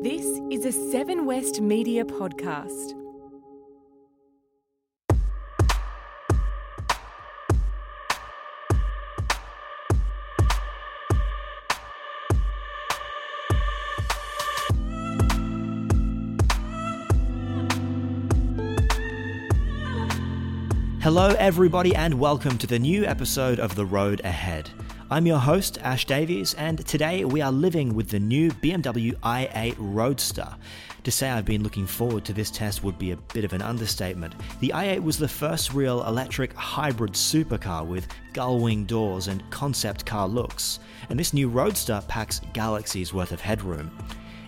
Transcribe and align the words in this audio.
This 0.00 0.24
is 0.48 0.64
a 0.64 0.70
Seven 0.92 1.26
West 1.26 1.60
Media 1.60 2.04
podcast. 2.04 2.94
Hello, 21.02 21.34
everybody, 21.40 21.92
and 21.96 22.20
welcome 22.20 22.56
to 22.58 22.68
the 22.68 22.78
new 22.78 23.04
episode 23.04 23.58
of 23.58 23.74
The 23.74 23.84
Road 23.84 24.20
Ahead. 24.22 24.70
I'm 25.10 25.24
your 25.24 25.38
host, 25.38 25.78
Ash 25.80 26.04
Davies, 26.04 26.52
and 26.52 26.86
today 26.86 27.24
we 27.24 27.40
are 27.40 27.50
living 27.50 27.94
with 27.94 28.10
the 28.10 28.20
new 28.20 28.50
BMW 28.50 29.14
i8 29.20 29.74
Roadster. 29.78 30.54
To 31.02 31.10
say 31.10 31.30
I've 31.30 31.46
been 31.46 31.62
looking 31.62 31.86
forward 31.86 32.26
to 32.26 32.34
this 32.34 32.50
test 32.50 32.84
would 32.84 32.98
be 32.98 33.12
a 33.12 33.16
bit 33.16 33.42
of 33.46 33.54
an 33.54 33.62
understatement. 33.62 34.34
The 34.60 34.68
i8 34.74 35.02
was 35.02 35.16
the 35.16 35.26
first 35.26 35.72
real 35.72 36.04
electric 36.04 36.52
hybrid 36.52 37.12
supercar 37.12 37.86
with 37.86 38.06
gull 38.34 38.58
wing 38.58 38.84
doors 38.84 39.28
and 39.28 39.48
concept 39.50 40.04
car 40.04 40.28
looks, 40.28 40.78
and 41.08 41.18
this 41.18 41.32
new 41.32 41.48
Roadster 41.48 42.02
packs 42.06 42.42
galaxies 42.52 43.14
worth 43.14 43.32
of 43.32 43.40
headroom. 43.40 43.90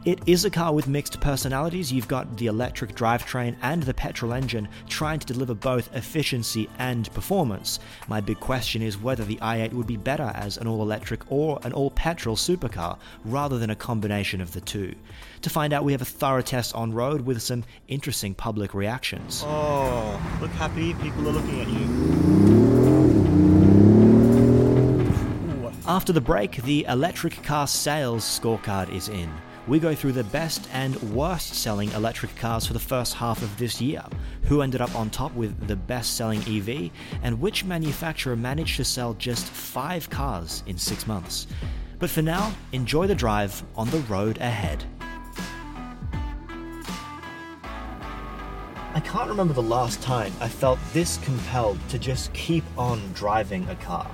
It 0.07 0.19
is 0.25 0.47
a 0.47 0.51
car 0.51 0.73
with 0.73 0.89
mixed 0.89 1.21
personalities. 1.21 1.93
You've 1.93 2.09
got 2.09 2.39
the 2.39 2.47
electric 2.47 2.95
drivetrain 2.95 3.55
and 3.61 3.83
the 3.83 3.93
petrol 3.93 4.33
engine 4.33 4.67
trying 4.89 5.19
to 5.19 5.27
deliver 5.27 5.53
both 5.53 5.95
efficiency 5.95 6.71
and 6.79 7.13
performance. 7.13 7.81
My 8.09 8.23
big 8.23 8.41
question 8.41 8.81
is 8.81 8.97
whether 8.97 9.27
the 9.27 9.37
i8 9.37 9.75
would 9.75 9.87
be 9.87 9.99
better 9.99 10.33
as 10.35 10.57
an 10.57 10.67
all 10.67 10.81
electric 10.81 11.31
or 11.31 11.61
an 11.65 11.75
all 11.75 11.91
petrol 11.91 12.35
supercar 12.35 12.97
rather 13.27 13.59
than 13.59 13.69
a 13.69 13.77
combination 13.77 14.41
of 14.41 14.53
the 14.53 14.63
two. 14.63 14.95
To 15.43 15.51
find 15.51 15.75
out, 15.75 15.85
we 15.85 15.93
have 15.93 16.01
a 16.01 16.07
thorough 16.07 16.41
test 16.41 16.75
on 16.75 16.95
road 16.95 17.21
with 17.21 17.43
some 17.43 17.65
interesting 17.89 18.33
public 18.33 18.73
reactions. 18.73 19.45
Oh, 19.47 20.39
look 20.41 20.51
happy. 20.53 20.95
People 20.95 21.29
are 21.29 21.33
looking 21.33 21.61
at 21.61 21.69
you. 21.69 22.31
After 25.87 26.15
the 26.15 26.23
break, 26.23 26.63
the 26.63 26.87
electric 26.89 27.43
car 27.43 27.67
sales 27.67 28.25
scorecard 28.25 28.91
is 28.95 29.11
in. 29.11 29.31
We 29.69 29.79
go 29.79 29.95
through 29.95 30.13
the 30.13 30.25
best 30.25 30.69
and 30.73 30.97
worst 31.15 31.55
selling 31.55 31.93
electric 31.93 32.35
cars 32.37 32.67
for 32.67 32.73
the 32.73 32.79
first 32.79 33.15
half 33.15 33.43
of 33.43 33.57
this 33.59 33.81
year, 33.81 34.03
who 34.45 34.63
ended 34.63 34.81
up 34.81 34.95
on 34.95 35.11
top 35.11 35.35
with 35.35 35.69
the 35.69 35.77
best 35.77 36.17
selling 36.17 36.41
EV, 36.49 36.91
and 37.23 37.41
which 37.41 37.65
manufacturer 37.65 38.37
managed 38.37 38.77
to 38.79 38.85
sell 38.85 39.15
just 39.15 39.47
five 39.47 40.09
cars 40.09 40.65
in 40.67 40.79
six 40.79 41.07
months. 41.07 41.47
But 41.99 42.09
for 42.09 42.23
now, 42.23 42.53
enjoy 42.73 43.07
the 43.07 43.15
drive 43.15 43.63
on 43.77 43.91
the 43.91 44.01
road 44.01 44.39
ahead. 44.39 44.83
I 48.93 49.01
can't 49.05 49.29
remember 49.29 49.55
the 49.55 49.63
last 49.63 50.03
time 50.03 50.33
I 50.41 50.49
felt 50.49 50.79
this 50.93 51.19
compelled 51.19 51.79
to 51.91 51.99
just 51.99 52.33
keep 52.33 52.65
on 52.77 53.01
driving 53.13 53.69
a 53.69 53.77
car. 53.77 54.11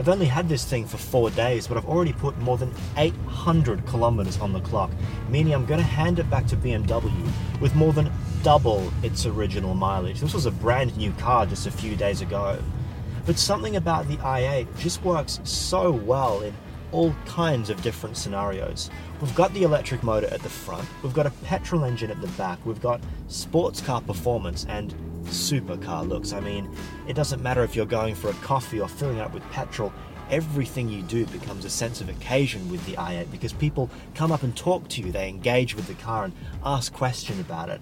I've 0.00 0.08
only 0.08 0.24
had 0.24 0.48
this 0.48 0.64
thing 0.64 0.86
for 0.86 0.96
four 0.96 1.28
days, 1.28 1.66
but 1.66 1.76
I've 1.76 1.84
already 1.84 2.14
put 2.14 2.38
more 2.38 2.56
than 2.56 2.72
800 2.96 3.84
kilometers 3.84 4.38
on 4.40 4.50
the 4.50 4.60
clock, 4.60 4.90
meaning 5.28 5.52
I'm 5.52 5.66
going 5.66 5.78
to 5.78 5.84
hand 5.84 6.18
it 6.18 6.30
back 6.30 6.46
to 6.46 6.56
BMW 6.56 7.30
with 7.60 7.74
more 7.74 7.92
than 7.92 8.10
double 8.42 8.90
its 9.02 9.26
original 9.26 9.74
mileage. 9.74 10.20
This 10.20 10.32
was 10.32 10.46
a 10.46 10.50
brand 10.50 10.96
new 10.96 11.12
car 11.12 11.44
just 11.44 11.66
a 11.66 11.70
few 11.70 11.96
days 11.96 12.22
ago. 12.22 12.58
But 13.26 13.38
something 13.38 13.76
about 13.76 14.08
the 14.08 14.16
i8 14.16 14.74
just 14.78 15.04
works 15.04 15.38
so 15.44 15.90
well 15.90 16.40
in 16.40 16.54
all 16.92 17.14
kinds 17.26 17.68
of 17.68 17.82
different 17.82 18.16
scenarios. 18.16 18.88
We've 19.20 19.34
got 19.34 19.52
the 19.52 19.64
electric 19.64 20.02
motor 20.02 20.28
at 20.28 20.40
the 20.40 20.48
front, 20.48 20.88
we've 21.02 21.12
got 21.12 21.26
a 21.26 21.30
petrol 21.44 21.84
engine 21.84 22.10
at 22.10 22.22
the 22.22 22.28
back, 22.28 22.58
we've 22.64 22.80
got 22.80 23.02
sports 23.28 23.82
car 23.82 24.00
performance 24.00 24.64
and 24.66 24.94
supercar 25.30 26.06
looks. 26.06 26.32
I 26.32 26.40
mean, 26.40 26.70
it 27.06 27.14
doesn't 27.14 27.42
matter 27.42 27.64
if 27.64 27.74
you're 27.74 27.86
going 27.86 28.14
for 28.14 28.28
a 28.30 28.34
coffee 28.34 28.80
or 28.80 28.88
filling 28.88 29.20
up 29.20 29.32
with 29.32 29.42
petrol, 29.50 29.92
everything 30.30 30.88
you 30.88 31.02
do 31.02 31.26
becomes 31.26 31.64
a 31.64 31.70
sense 31.70 32.00
of 32.00 32.08
occasion 32.08 32.70
with 32.70 32.84
the 32.86 32.92
i8 32.92 33.30
because 33.30 33.52
people 33.52 33.90
come 34.14 34.30
up 34.30 34.42
and 34.42 34.56
talk 34.56 34.86
to 34.88 35.02
you, 35.02 35.10
they 35.10 35.28
engage 35.28 35.74
with 35.74 35.86
the 35.86 35.94
car 35.94 36.24
and 36.24 36.32
ask 36.64 36.92
questions 36.92 37.40
about 37.40 37.68
it. 37.68 37.80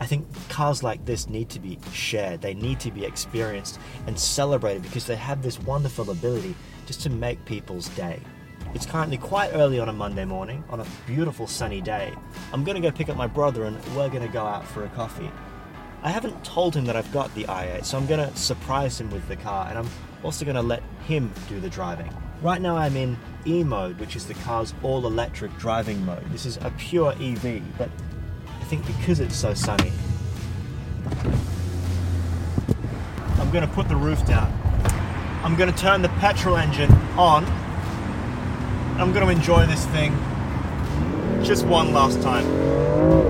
I 0.00 0.06
think 0.06 0.26
cars 0.48 0.82
like 0.82 1.04
this 1.04 1.28
need 1.28 1.48
to 1.50 1.60
be 1.60 1.78
shared, 1.92 2.40
they 2.40 2.54
need 2.54 2.78
to 2.80 2.90
be 2.90 3.04
experienced 3.04 3.80
and 4.06 4.18
celebrated 4.18 4.82
because 4.82 5.06
they 5.06 5.16
have 5.16 5.42
this 5.42 5.58
wonderful 5.60 6.10
ability 6.10 6.54
just 6.86 7.00
to 7.02 7.10
make 7.10 7.44
people's 7.44 7.88
day. 7.90 8.20
It's 8.74 8.86
currently 8.86 9.16
quite 9.16 9.50
early 9.54 9.80
on 9.80 9.88
a 9.88 9.92
Monday 9.92 10.24
morning, 10.24 10.62
on 10.68 10.80
a 10.80 10.86
beautiful 11.06 11.46
sunny 11.46 11.80
day. 11.80 12.12
I'm 12.52 12.64
to 12.64 12.80
go 12.80 12.90
pick 12.90 13.08
up 13.08 13.16
my 13.16 13.26
brother 13.26 13.64
and 13.64 13.76
we're 13.96 14.10
to 14.10 14.28
go 14.28 14.44
out 14.44 14.66
for 14.66 14.84
a 14.84 14.88
coffee. 14.90 15.30
I 16.02 16.10
haven't 16.10 16.44
told 16.44 16.76
him 16.76 16.84
that 16.84 16.94
I've 16.94 17.12
got 17.12 17.34
the 17.34 17.44
i8, 17.44 17.84
so 17.84 17.98
I'm 17.98 18.06
to 18.20 18.36
surprise 18.36 19.00
him 19.00 19.10
with 19.10 19.26
the 19.26 19.36
car 19.36 19.66
and 19.68 19.78
I'm 19.78 19.88
also 20.22 20.44
to 20.54 20.62
let 20.62 20.82
him 21.06 21.32
do 21.48 21.58
the 21.58 21.68
driving. 21.68 22.14
Right 22.40 22.60
now 22.60 22.76
I'm 22.76 22.96
in 22.96 23.16
E 23.46 23.64
mode, 23.64 23.98
which 23.98 24.14
is 24.14 24.26
the 24.26 24.34
car's 24.34 24.74
all 24.82 25.06
electric 25.06 25.56
driving 25.58 26.04
mode. 26.04 26.24
This 26.30 26.46
is 26.46 26.56
a 26.58 26.72
pure 26.78 27.12
EV, 27.20 27.62
but 27.76 27.90
I 28.60 28.64
think 28.64 28.86
because 28.86 29.18
it's 29.18 29.34
so 29.34 29.54
sunny, 29.54 29.92
I'm 33.38 33.50
to 33.66 33.72
put 33.74 33.88
the 33.88 33.96
roof 33.96 34.24
down. 34.24 34.52
I'm 35.42 35.56
to 35.72 35.76
turn 35.76 36.02
the 36.02 36.10
petrol 36.10 36.56
engine 36.56 36.92
on. 37.16 37.44
I'm 39.00 39.12
to 39.26 39.32
enjoy 39.32 39.66
this 39.66 39.84
thing 39.86 40.12
just 41.42 41.64
one 41.66 41.92
last 41.92 42.20
time. 42.22 43.27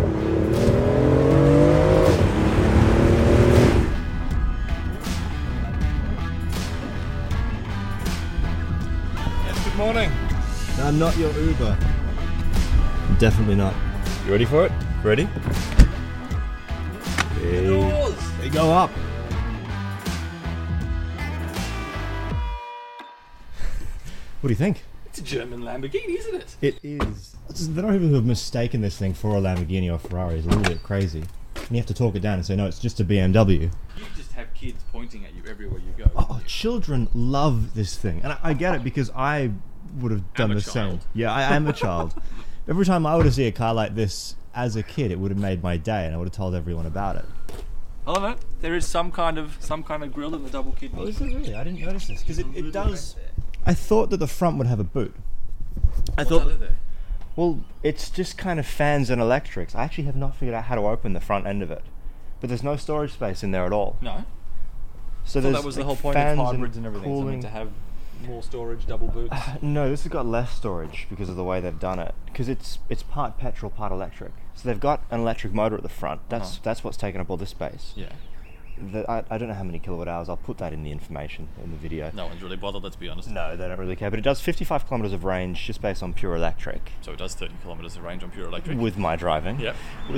I'm 10.89 10.99
not 10.99 11.15
your 11.19 11.31
Uber. 11.39 11.77
Definitely 13.19 13.57
not. 13.57 13.75
You 14.25 14.33
ready 14.33 14.47
for 14.47 14.65
it? 14.65 14.73
Ready? 15.05 15.25
Hey. 17.35 18.15
They 18.41 18.49
go 18.49 18.73
up. 18.73 18.89
What 24.41 24.45
do 24.45 24.49
you 24.49 24.55
think? 24.55 24.83
It's 25.05 25.19
a 25.19 25.23
German 25.23 25.61
Lamborghini, 25.61 26.17
isn't 26.21 26.35
it? 26.37 26.57
It 26.63 26.79
is. 26.83 27.37
There 27.51 27.85
are 27.85 27.93
people 27.93 28.09
who 28.09 28.15
have 28.15 28.25
mistaken 28.25 28.81
this 28.81 28.97
thing 28.97 29.13
for 29.13 29.37
a 29.37 29.41
Lamborghini 29.43 29.93
or 29.93 29.99
Ferrari. 29.99 30.39
It's 30.39 30.47
a 30.47 30.49
little 30.49 30.65
bit 30.73 30.83
crazy. 30.83 31.23
And 31.55 31.71
you 31.71 31.77
have 31.77 31.87
to 31.87 31.95
talk 31.95 32.15
it 32.15 32.21
down 32.21 32.37
and 32.37 32.47
say, 32.47 32.57
no, 32.57 32.65
it's 32.65 32.79
just 32.79 32.99
a 32.99 33.05
BMW. 33.05 33.61
You 33.61 33.71
just 34.17 34.33
have 34.33 34.55
kids 34.55 34.83
pointing 34.91 35.27
at 35.27 35.35
you 35.35 35.43
everywhere 35.47 35.81
you 35.81 36.03
go. 36.03 36.11
Oh, 36.17 36.41
children 36.47 37.11
love 37.13 37.75
this 37.75 37.95
thing. 37.99 38.23
And 38.23 38.33
I, 38.33 38.39
I 38.43 38.53
get 38.55 38.75
it 38.75 38.83
because 38.83 39.11
I 39.11 39.51
would 40.01 40.13
have 40.13 40.35
done 40.35 40.55
the 40.55 40.61
child. 40.61 41.01
same. 41.01 41.11
Yeah, 41.15 41.33
I 41.33 41.55
am 41.57 41.67
a 41.67 41.73
child. 41.73 42.15
Every 42.69 42.85
time 42.85 43.07
I 43.07 43.17
would 43.17 43.25
have 43.25 43.35
seen 43.35 43.47
a 43.47 43.53
car 43.53 43.73
like 43.73 43.95
this 43.95 44.37
as 44.55 44.77
a 44.77 44.83
kid, 44.83 45.11
it 45.11 45.19
would 45.19 45.31
have 45.31 45.41
made 45.41 45.63
my 45.63 45.77
day 45.77 46.05
and 46.05 46.15
I 46.15 46.19
would 46.19 46.29
have 46.29 46.35
told 46.35 46.55
everyone 46.55 46.87
about 46.87 47.17
it. 47.17 47.25
However, 48.05 48.37
there 48.61 48.75
is 48.75 48.87
some 48.87 49.11
kind 49.11 49.39
of 49.39 49.57
some 49.61 49.83
kind 49.83 50.03
of 50.03 50.13
grill 50.13 50.35
in 50.35 50.43
the 50.43 50.51
double 50.51 50.73
kidney. 50.73 51.01
Oh, 51.03 51.07
is 51.07 51.21
it 51.21 51.27
really? 51.27 51.55
I 51.55 51.65
didn't 51.65 51.81
notice 51.81 52.07
this 52.07 52.23
because 52.23 52.39
it, 52.39 52.47
it 52.55 52.73
does. 52.73 53.17
I 53.67 53.75
thought 53.75 54.11
that 54.11 54.17
the 54.17 54.27
front 54.27 54.57
would 54.59 54.67
have 54.67 54.81
a 54.81 54.85
boot. 54.85 55.15
I 56.17 56.23
What's 56.23 56.31
thought. 56.31 56.43
under 56.43 56.55
there? 56.55 56.77
Well, 57.37 57.61
it's 57.83 58.11
just 58.11 58.37
kind 58.37 58.59
of 58.59 58.67
fans 58.67 59.11
and 59.11 59.21
electrics. 59.21 59.75
I 59.75 59.85
actually 59.85 60.05
have 60.05 60.17
not 60.17 60.35
figured 60.35 60.55
out 60.55 60.65
how 60.65 60.75
to 60.75 60.81
open 60.81 61.13
the 61.13 61.21
front 61.21 61.47
end 61.47 61.63
of 61.63 61.71
it, 61.71 61.85
but 62.41 62.49
there's 62.49 62.63
no 62.63 62.77
storage 62.77 63.13
space 63.13 63.43
in 63.43 63.51
there 63.51 63.65
at 63.65 63.73
all. 63.73 63.97
No. 64.01 64.25
So 65.25 65.41
there's 65.41 65.55
that 65.55 65.65
was 65.65 65.77
the 65.77 65.85
whole 65.85 65.97
point 65.97 66.17
of 66.17 66.39
hybrids 66.39 66.79
and, 66.79 66.87
everything. 66.87 67.11
Cooling. 67.11 67.29
meant 67.29 67.43
to 67.43 67.49
have 67.51 67.71
more 68.27 68.43
storage, 68.43 68.87
double 68.87 69.09
boots. 69.09 69.35
No, 69.63 69.89
this 69.91 70.03
has 70.05 70.13
got 70.13 70.27
less 70.27 70.53
storage 70.55 71.07
because 71.11 71.29
of 71.29 71.37
the 71.37 71.45
way 71.45 71.61
they've 71.61 71.79
done 71.79 71.99
it. 71.99 72.15
Because 72.27 72.49
it's 72.49 72.79
it's 72.89 73.03
part 73.03 73.39
petrol, 73.39 73.71
part 73.71 73.93
electric. 73.93 74.33
So 74.55 74.69
they've 74.69 74.81
got 74.81 75.03
an 75.11 75.21
electric 75.21 75.53
motor 75.53 75.77
at 75.77 75.83
the 75.83 75.89
front. 75.89 76.21
That's 76.29 76.53
Uh-huh. 76.53 76.61
that's 76.65 76.83
what's 76.85 76.97
taken 76.97 77.21
up 77.21 77.31
all 77.31 77.37
this 77.37 77.51
space. 77.51 77.93
yeah. 77.97 78.13
the, 78.81 79.09
I, 79.11 79.25
I 79.31 79.39
don't 79.39 79.49
know 79.49 79.55
how 79.55 79.65
many 79.65 79.79
kilowatt 79.81 80.07
hours. 80.09 80.29
I'll 80.29 80.37
put 80.37 80.59
that 80.59 80.73
in 80.73 80.83
the 80.85 80.93
information 80.93 81.49
in 81.65 81.71
the 81.73 81.77
video. 81.77 82.11
No 82.15 82.27
one's 82.27 82.43
really 82.43 82.57
bothered. 82.57 82.83
Let's 82.85 82.95
be 82.97 83.09
honest. 83.09 83.29
No, 83.29 83.57
they 83.57 83.67
don't 83.69 83.79
really 83.79 83.97
care. 83.97 84.09
But 84.11 84.19
it 84.21 84.23
does 84.23 84.41
55 84.41 84.87
kilometers 84.87 85.13
of 85.13 85.25
range 85.25 85.65
just 85.65 85.81
based 85.83 86.03
on 86.03 86.13
pure 86.15 86.35
electric. 86.37 86.93
So 87.03 87.11
it 87.13 87.19
does 87.19 87.35
30 87.35 87.55
kilometers 87.63 87.97
of 87.97 88.03
range 88.05 88.23
on 88.23 88.31
pure 88.31 88.47
electric. 88.47 88.79
With 88.79 88.97
my 88.97 89.17
driving. 89.17 89.59
Yep. 89.61 89.77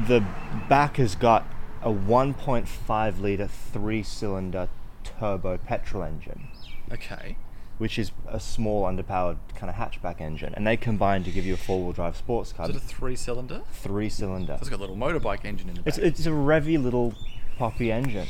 The 0.09 0.25
back 0.69 0.97
has 0.97 1.15
got 1.15 1.47
a 1.83 1.89
1.5 1.91 3.21
liter 3.21 3.47
three 3.47 4.03
cylinder 4.03 4.69
turbo 5.03 5.57
petrol 5.57 6.03
engine, 6.03 6.49
okay. 6.93 7.37
Which 7.81 7.99
is 7.99 8.13
a 8.29 8.39
small 8.39 8.85
underpowered 8.85 9.39
kind 9.55 9.71
of 9.71 9.77
hatchback 9.77 10.21
engine, 10.21 10.53
and 10.55 10.67
they 10.67 10.77
combine 10.77 11.25
to 11.25 11.31
give 11.31 11.47
you 11.47 11.55
a 11.55 11.57
four 11.57 11.83
wheel 11.83 11.93
drive 11.93 12.15
sports 12.15 12.53
car. 12.53 12.69
Is 12.69 12.77
it 12.77 12.83
a 12.83 12.85
three-cylinder? 12.85 13.63
three 13.73 14.11
cylinder. 14.11 14.59
It's 14.61 14.69
got 14.69 14.81
a 14.81 14.83
little 14.83 14.97
motorbike 14.99 15.47
engine 15.47 15.71
in 15.71 15.77
the 15.77 15.81
back. 15.81 15.97
It's, 15.97 16.21
it's 16.21 16.27
a 16.27 16.31
revvy 16.31 16.81
little 16.81 17.15
poppy 17.57 17.91
engine. 17.91 18.29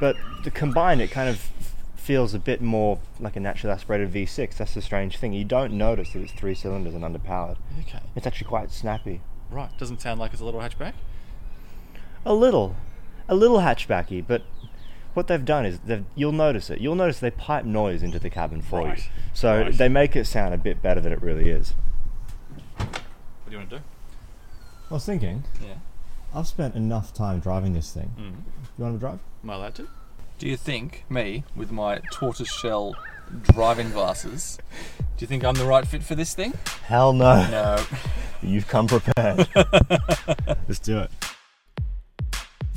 But 0.00 0.16
the 0.44 0.50
combined, 0.50 1.00
it 1.00 1.10
kind 1.10 1.30
of 1.30 1.48
feels 1.96 2.34
a 2.34 2.38
bit 2.38 2.60
more 2.60 2.98
like 3.18 3.36
a 3.36 3.40
naturally 3.40 3.72
aspirated 3.72 4.12
V6. 4.12 4.58
That's 4.58 4.74
the 4.74 4.82
strange 4.82 5.16
thing. 5.16 5.32
You 5.32 5.46
don't 5.46 5.72
notice 5.72 6.12
that 6.12 6.20
it's 6.20 6.32
three 6.32 6.54
cylinders 6.54 6.94
and 6.94 7.02
underpowered. 7.02 7.56
okay. 7.80 8.00
It's 8.16 8.26
actually 8.26 8.48
quite 8.48 8.70
snappy. 8.70 9.22
Right. 9.50 9.70
Doesn't 9.78 10.02
sound 10.02 10.20
like 10.20 10.32
it's 10.34 10.42
a 10.42 10.44
little 10.44 10.60
hatchback. 10.60 10.92
A 12.26 12.34
little, 12.34 12.76
a 13.30 13.34
little 13.34 13.60
hatchbacky, 13.60 14.22
but 14.26 14.42
what 15.14 15.26
they've 15.26 15.44
done 15.44 15.66
is 15.66 15.78
they've, 15.80 16.04
you'll 16.14 16.32
notice 16.32 16.70
it. 16.70 16.80
You'll 16.80 16.94
notice 16.94 17.18
they 17.18 17.30
pipe 17.30 17.64
noise 17.64 18.02
into 18.02 18.18
the 18.18 18.30
cabin 18.30 18.62
for 18.62 18.88
you. 18.88 19.02
So 19.34 19.62
right. 19.62 19.74
they 19.76 19.88
make 19.88 20.16
it 20.16 20.26
sound 20.26 20.54
a 20.54 20.58
bit 20.58 20.82
better 20.82 21.00
than 21.00 21.12
it 21.12 21.22
really 21.22 21.50
is. 21.50 21.74
What 22.76 23.46
do 23.46 23.52
you 23.52 23.58
want 23.58 23.70
to 23.70 23.78
do? 23.78 23.82
I 24.90 24.94
was 24.94 25.04
thinking, 25.04 25.44
Yeah. 25.60 25.74
I've 26.34 26.46
spent 26.46 26.74
enough 26.74 27.14
time 27.14 27.40
driving 27.40 27.72
this 27.72 27.92
thing. 27.92 28.12
Mm. 28.18 28.32
You 28.78 28.84
want 28.84 28.96
to 28.96 29.00
drive? 29.00 29.18
Am 29.42 29.50
I 29.50 29.54
allowed 29.54 29.74
to? 29.76 29.88
Do 30.38 30.46
you 30.46 30.56
think 30.56 31.04
me, 31.08 31.44
with 31.56 31.72
my 31.72 32.00
tortoiseshell 32.12 32.94
driving 33.42 33.90
glasses, 33.90 34.58
do 34.98 35.04
you 35.18 35.26
think 35.26 35.44
I'm 35.44 35.54
the 35.54 35.64
right 35.64 35.86
fit 35.86 36.02
for 36.02 36.14
this 36.14 36.34
thing? 36.34 36.52
Hell 36.84 37.12
no. 37.12 37.48
No. 37.50 37.84
You've 38.42 38.68
come 38.68 38.86
prepared. 38.86 39.48
Let's 40.68 40.78
do 40.78 41.00
it. 41.00 41.10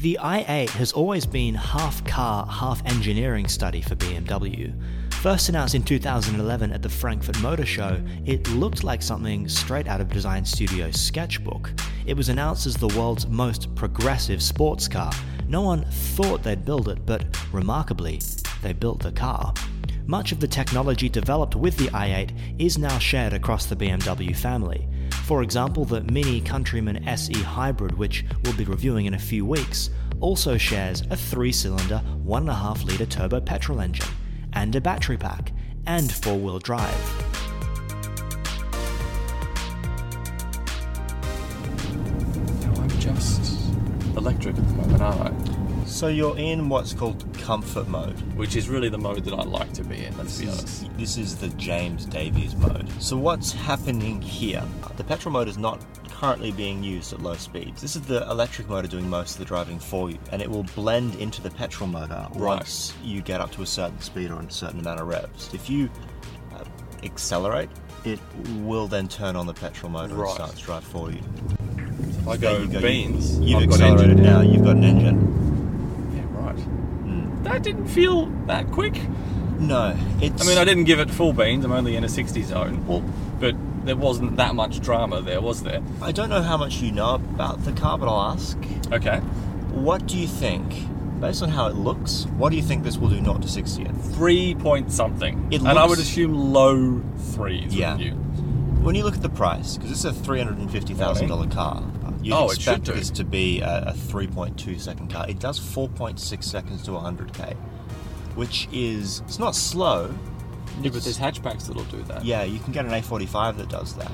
The 0.02 0.18
i8 0.20 0.72
has 0.72 0.94
always 0.94 1.28
been 1.28 1.54
half 1.54 2.04
car, 2.06 2.48
half 2.48 2.84
engineering 2.88 3.48
study 3.48 3.82
for 3.82 3.96
BMW. 3.96 4.74
First 5.14 5.48
announced 5.48 5.76
in 5.76 5.84
2011 5.84 6.72
at 6.72 6.82
the 6.82 6.90
Frankfurt 6.90 7.40
Motor 7.40 7.68
Show, 7.68 8.02
it 8.26 8.50
looked 8.50 8.84
like 8.84 9.04
something 9.04 9.48
straight 9.48 9.88
out 9.88 10.02
of 10.02 10.10
Design 10.10 10.44
Studio's 10.44 11.00
sketchbook. 11.00 11.72
It 12.08 12.18
was 12.18 12.30
announced 12.30 12.66
as 12.66 12.76
the 12.78 12.88
world's 12.88 13.28
most 13.28 13.76
progressive 13.76 14.42
sports 14.42 14.88
car. 14.88 15.12
No 15.48 15.62
one 15.62 15.86
thought 15.86 16.42
they'd 16.42 16.66
build 16.66 16.90
it, 16.90 17.06
but 17.06 17.24
remarkably, 17.54 18.20
they 18.64 18.74
built 18.74 19.04
the 19.04 19.12
car. 19.12 19.54
Much 20.08 20.32
of 20.32 20.40
the 20.40 20.48
technology 20.48 21.10
developed 21.10 21.56
with 21.56 21.78
the 21.78 21.90
i8 21.90 22.32
is 22.60 22.80
now 22.80 22.98
shared 22.98 23.34
across 23.34 23.68
the 23.68 23.76
BMW 23.76 24.36
family. 24.36 24.88
For 25.26 25.44
example, 25.44 25.86
the 25.86 26.02
Mini 26.02 26.42
Countryman 26.42 27.08
SE 27.08 27.34
Hybrid, 27.34 27.98
which 27.98 28.26
we'll 28.44 28.56
be 28.56 28.66
reviewing 28.66 29.06
in 29.06 29.14
a 29.14 29.20
few 29.20 29.46
weeks, 29.46 29.90
also 30.20 30.58
shares 30.58 31.04
a 31.10 31.16
three 31.16 31.52
cylinder, 31.52 32.02
1.5 32.26 32.86
litre 32.86 33.06
turbo 33.06 33.40
petrol 33.40 33.82
engine, 33.82 34.08
and 34.54 34.76
a 34.76 34.82
battery 34.82 35.18
pack, 35.18 35.52
and 35.88 36.12
four 36.12 36.38
wheel 36.38 36.60
drive. 36.60 36.94
No, 42.62 42.74
I'm 42.82 43.00
just 43.00 43.72
electric 44.18 44.58
at 44.58 44.68
the 44.68 44.74
moment, 44.74 45.02
aren't 45.02 45.50
I? 45.50 45.51
So 46.02 46.08
you're 46.08 46.36
in 46.40 46.68
what's 46.68 46.96
called 46.96 47.24
comfort 47.38 47.88
mode. 47.88 48.20
Which 48.36 48.56
is 48.56 48.68
really 48.68 48.90
the 48.90 48.98
mode 48.98 49.24
that 49.24 49.36
I 49.36 49.44
like 49.44 49.72
to 49.74 49.84
be 49.84 50.04
in, 50.04 50.18
let's 50.18 50.40
be 50.40 50.48
This 50.48 50.58
honest. 50.58 50.82
is, 50.82 50.90
this 50.98 51.18
is 51.18 51.36
the 51.36 51.50
James 51.50 52.08
Davies 52.08 52.56
mode. 52.56 52.90
So 53.00 53.16
what's 53.16 53.52
happening 53.52 54.20
here? 54.20 54.64
The 54.98 55.04
petrol 55.04 55.32
mode 55.32 55.48
is 55.48 55.60
not 55.60 55.80
currently 56.10 56.52
being 56.54 56.84
used 56.84 57.14
at 57.14 57.22
low 57.22 57.36
speeds. 57.36 57.84
This 57.84 57.96
is 57.96 58.02
the 58.02 58.28
electric 58.32 58.68
motor 58.68 58.88
doing 58.88 59.08
most 59.08 59.34
of 59.34 59.38
the 59.38 59.46
driving 59.46 59.78
for 59.78 60.10
you, 60.10 60.18
and 60.32 60.42
it 60.42 60.50
will 60.50 60.64
blend 60.76 61.14
into 61.18 61.40
the 61.40 61.52
petrol 61.52 61.88
motor 61.88 62.28
once 62.34 62.96
you 63.04 63.22
get 63.22 63.40
up 63.40 63.52
to 63.52 63.62
a 63.62 63.68
certain 63.68 64.02
speed 64.02 64.32
or 64.32 64.40
a 64.42 64.50
certain 64.52 64.80
amount 64.80 65.02
of 65.02 65.08
revs. 65.08 65.54
If 65.54 65.70
you 65.70 65.88
uh, 66.56 66.64
accelerate, 67.04 67.70
it 68.06 68.20
will 68.62 68.88
then 68.88 69.08
turn 69.08 69.36
on 69.36 69.46
the 69.46 69.54
petrol 69.54 69.92
motor 69.92 70.16
Right. 70.16 70.30
and 70.30 70.36
start 70.36 70.56
to 70.56 70.64
drive 70.64 70.84
for 70.84 71.12
you. 71.12 71.22
I 72.28 72.38
go 72.38 72.58
you 72.58 72.68
go. 72.68 72.82
beans, 72.82 73.40
You've 73.40 73.62
I've 73.62 73.70
accelerated 73.70 74.18
now. 74.18 74.42
You've 74.42 74.64
got 74.64 74.78
an 74.78 74.84
engine. 74.84 75.51
Yeah. 77.44 77.52
That 77.54 77.64
didn't 77.64 77.88
feel 77.88 78.26
that 78.48 78.72
quick. 78.72 79.00
No, 79.60 79.96
it's. 80.22 80.42
I 80.44 80.48
mean, 80.50 80.58
I 80.58 80.66
didn't 80.66 80.86
give 80.86 81.00
it 81.00 81.10
full 81.10 81.34
beans. 81.34 81.64
I'm 81.66 81.72
only 81.72 81.96
in 81.96 82.04
a 82.04 82.10
60 82.10 82.42
zone. 82.44 82.86
Well, 82.88 83.04
But 83.40 83.56
there 83.86 83.96
wasn't 83.96 84.38
that 84.38 84.54
much 84.56 84.80
drama 84.82 85.22
there, 85.22 85.42
was 85.42 85.64
there? 85.64 85.82
I 86.02 86.12
don't 86.12 86.30
know 86.30 86.42
how 86.44 86.58
much 86.58 86.78
you 86.82 86.92
know 86.92 87.16
about 87.16 87.64
the 87.66 87.72
car, 87.72 87.98
but 87.98 88.08
I'll 88.08 88.32
ask. 88.34 88.58
Okay. 88.92 89.18
What 89.74 90.06
do 90.08 90.18
you 90.18 90.28
think, 90.28 90.74
based 91.20 91.42
on 91.42 91.50
how 91.50 91.68
it 91.68 91.76
looks, 91.76 92.26
what 92.38 92.50
do 92.52 92.56
you 92.58 92.62
think 92.62 92.84
this 92.84 92.98
will 92.98 93.10
do 93.10 93.20
not 93.22 93.42
to 93.42 93.48
60 93.48 93.86
at? 93.86 93.96
Three 93.96 94.54
point 94.56 94.92
something. 94.92 95.48
It 95.52 95.62
and 95.62 95.70
I 95.80 95.86
would 95.86 95.98
assume 96.00 96.34
low 96.54 97.02
threes, 97.34 97.74
Yeah. 97.74 97.94
wouldn't 97.96 98.12
you? 98.12 98.16
When 98.84 98.96
you 98.96 99.04
look 99.04 99.16
at 99.16 99.22
the 99.22 99.30
price, 99.30 99.76
because 99.78 99.90
this 99.92 100.06
is 100.06 100.06
a 100.06 100.24
$350,000 100.24 101.48
car, 101.52 101.84
you'd 102.22 102.34
Oh, 102.34 102.46
expect 102.52 102.86
this 102.86 103.10
to 103.12 103.24
be 103.24 103.62
a, 103.62 103.84
a 103.88 103.94
3.2 103.94 104.80
second 104.80 105.12
car. 105.12 105.26
It 105.30 105.40
does 105.40 105.60
4.6 105.60 106.44
seconds 106.44 106.84
to 106.84 106.92
100k, 106.92 107.56
which 108.36 108.68
is, 108.72 109.22
it's 109.22 109.40
not 109.40 109.56
slow. 109.56 110.14
Yeah, 110.82 110.90
but 110.92 111.04
there's 111.04 111.18
hatchbacks 111.20 111.68
that'll 111.68 111.84
do 111.86 112.02
that. 112.04 112.24
Yeah, 112.24 112.44
you 112.44 112.60
can 112.60 112.72
get 112.72 112.86
an 112.86 112.92
A45 112.92 113.58
that 113.58 113.70
does 113.70 113.94
that. 113.96 114.12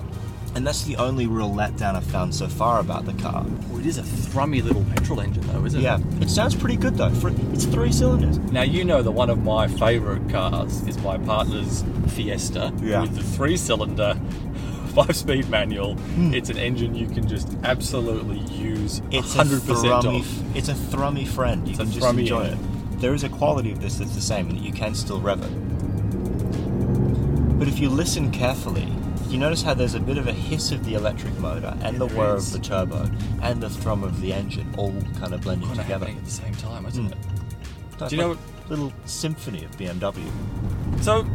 And 0.55 0.65
that's 0.65 0.83
the 0.85 0.95
only 0.95 1.27
real 1.27 1.51
letdown 1.51 1.93
I've 1.95 2.05
found 2.05 2.33
so 2.33 2.47
far 2.47 2.79
about 2.79 3.05
the 3.05 3.13
car. 3.13 3.45
It 3.73 3.85
is 3.85 3.99
a 3.99 4.01
thrummy 4.01 4.63
little 4.63 4.83
petrol 4.85 5.21
engine, 5.21 5.45
though, 5.47 5.63
isn't 5.65 5.79
Yeah, 5.79 5.99
it? 5.99 6.05
Yeah, 6.13 6.21
it 6.23 6.29
sounds 6.31 6.55
pretty 6.55 6.77
good 6.77 6.95
though. 6.95 7.11
It's 7.53 7.65
three 7.65 7.91
cylinders. 7.91 8.39
Now 8.39 8.63
you 8.63 8.83
know 8.83 9.03
that 9.03 9.11
one 9.11 9.29
of 9.29 9.43
my 9.43 9.67
favourite 9.67 10.27
cars 10.31 10.81
is 10.87 10.97
my 10.99 11.17
partner's 11.19 11.83
Fiesta 12.07 12.73
Yeah. 12.81 13.01
with 13.01 13.15
the 13.15 13.23
three-cylinder, 13.23 14.19
five-speed 15.05 15.47
manual. 15.49 15.95
It's 16.33 16.49
an 16.49 16.57
engine 16.57 16.95
you 16.95 17.07
can 17.07 17.27
just 17.27 17.47
absolutely 17.63 18.39
use 18.55 19.01
It's 19.11 19.33
hundred 19.35 19.63
a 19.63 19.65
percent 19.67 20.03
thrummy, 20.03 20.19
off. 20.21 20.55
it's 20.55 20.69
a 20.69 20.73
thrummy 20.73 21.27
friend. 21.27 21.67
You 21.67 21.71
It's 21.73 21.79
a 21.79 21.83
can 21.83 21.91
just 21.93 22.05
thrummy 22.05 22.19
enjoy 22.21 22.41
engine. 22.45 22.59
it. 22.93 22.99
There 23.01 23.13
is 23.13 23.23
a 23.23 23.29
quality 23.29 23.71
of 23.71 23.79
this 23.79 23.97
that's 23.97 24.15
the 24.15 24.21
same, 24.21 24.49
and 24.49 24.59
you 24.59 24.73
can 24.73 24.95
still 24.95 25.21
rev 25.21 25.41
it. 25.43 25.51
But 27.59 27.67
if 27.67 27.79
you 27.79 27.89
listen 27.89 28.31
carefully, 28.31 28.87
you 29.29 29.37
notice 29.37 29.61
how 29.61 29.73
there's 29.75 29.93
a 29.93 29.99
bit 29.99 30.17
of 30.17 30.27
a 30.27 30.33
hiss 30.33 30.71
of 30.71 30.83
the 30.85 30.93
electric 30.95 31.37
motor 31.39 31.75
and 31.81 31.97
the 31.99 32.07
there 32.07 32.17
whir 32.17 32.35
is. 32.37 32.47
of 32.55 32.61
the 32.61 32.67
turbo 32.67 33.09
and 33.43 33.61
the 33.61 33.69
thrum 33.69 34.03
of 34.03 34.21
the 34.21 34.31
engine 34.33 34.73
all 34.77 34.93
kind 35.19 35.33
of 35.33 35.41
blending 35.41 35.67
Kind 35.67 35.81
together. 35.81 36.07
at 36.07 36.23
the 36.25 36.31
same 36.31 36.53
time, 36.55 36.85
isn't 36.87 37.09
Mm. 37.09 37.11
it? 37.11 38.09
Do 38.09 38.15
you 38.15 38.21
know 38.21 38.29
what? 38.29 38.37
little 38.69 38.91
symphony 39.05 39.63
of 39.63 39.71
BMW. 39.77 40.23
So 41.01 41.25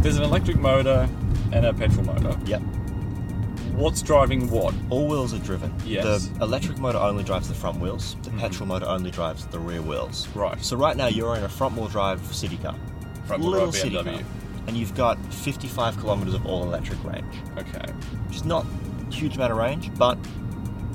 there's 0.00 0.16
an 0.16 0.24
electric 0.24 0.56
motor 0.58 1.08
and 1.52 1.64
a 1.66 1.72
petrol 1.74 2.04
motor. 2.04 2.36
Yep. 2.46 2.62
What's 3.74 4.02
driving 4.02 4.50
what? 4.50 4.74
All 4.90 5.08
wheels 5.08 5.32
are 5.32 5.38
driven. 5.38 5.72
Yes. 5.84 6.28
The 6.28 6.44
electric 6.44 6.78
motor 6.78 6.98
only 6.98 7.24
drives 7.24 7.48
the 7.48 7.54
front 7.54 7.80
wheels. 7.80 8.14
Mm-hmm. 8.16 8.36
The 8.36 8.42
petrol 8.42 8.66
motor 8.68 8.86
only 8.86 9.10
drives 9.10 9.46
the 9.46 9.58
rear 9.58 9.80
wheels. 9.82 10.28
Right. 10.34 10.62
So 10.62 10.76
right 10.76 10.96
now 10.96 11.06
you're 11.06 11.36
in 11.36 11.44
a 11.44 11.48
front 11.48 11.76
wheel 11.76 11.88
drive 11.88 12.20
city 12.34 12.58
car. 12.58 12.76
Front-wheel 13.26 13.50
little 13.50 13.70
drive 13.70 13.80
city 13.82 14.02
car. 14.02 14.20
And 14.66 14.76
you've 14.76 14.94
got 14.94 15.18
55 15.32 15.98
kilometers 15.98 16.34
of 16.34 16.46
all 16.46 16.62
electric 16.64 17.02
range. 17.02 17.34
Okay. 17.58 17.92
Which 18.26 18.36
is 18.36 18.44
not 18.44 18.64
a 19.10 19.14
huge 19.14 19.36
amount 19.36 19.52
of 19.52 19.58
range, 19.58 19.92
but 19.94 20.18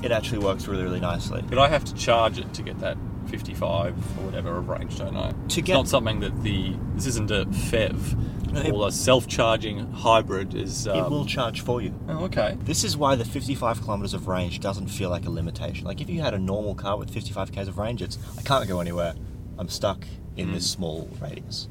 it 0.02 0.12
actually 0.12 0.38
works 0.38 0.68
really, 0.68 0.84
really 0.84 1.00
nicely. 1.00 1.42
But 1.48 1.58
I 1.58 1.68
have 1.68 1.84
to 1.84 1.94
charge 1.94 2.38
it 2.38 2.54
to 2.54 2.62
get 2.62 2.78
that 2.80 2.96
55 3.26 3.94
or 4.18 4.24
whatever 4.24 4.56
of 4.56 4.68
range, 4.68 4.98
don't 4.98 5.16
I? 5.16 5.30
To 5.30 5.36
it's 5.46 5.56
get- 5.56 5.74
not 5.74 5.88
something 5.88 6.20
that 6.20 6.42
the 6.42 6.74
this 6.94 7.06
isn't 7.06 7.30
a 7.30 7.44
FEV 7.46 8.16
A 8.54 8.90
self-charging 8.92 9.92
hybrid 9.92 10.54
is. 10.54 10.86
Um, 10.88 10.98
it 10.98 11.10
will 11.10 11.26
charge 11.26 11.60
for 11.60 11.80
you. 11.80 11.94
Oh, 12.08 12.24
okay. 12.24 12.56
This 12.62 12.84
is 12.84 12.96
why 12.96 13.14
the 13.14 13.24
55 13.24 13.82
kilometers 13.82 14.14
of 14.14 14.28
range 14.28 14.60
doesn't 14.60 14.88
feel 14.88 15.10
like 15.10 15.26
a 15.26 15.30
limitation. 15.30 15.84
Like 15.86 16.00
if 16.00 16.08
you 16.08 16.20
had 16.22 16.34
a 16.34 16.38
normal 16.38 16.74
car 16.74 16.96
with 16.96 17.10
55 17.10 17.52
k's 17.52 17.68
of 17.68 17.78
range, 17.78 18.02
it's 18.02 18.18
I 18.38 18.42
can't 18.42 18.66
go 18.68 18.80
anywhere. 18.80 19.14
I'm 19.58 19.68
stuck 19.68 20.06
in 20.36 20.52
this 20.52 20.68
small 20.70 21.08
radius. 21.20 21.68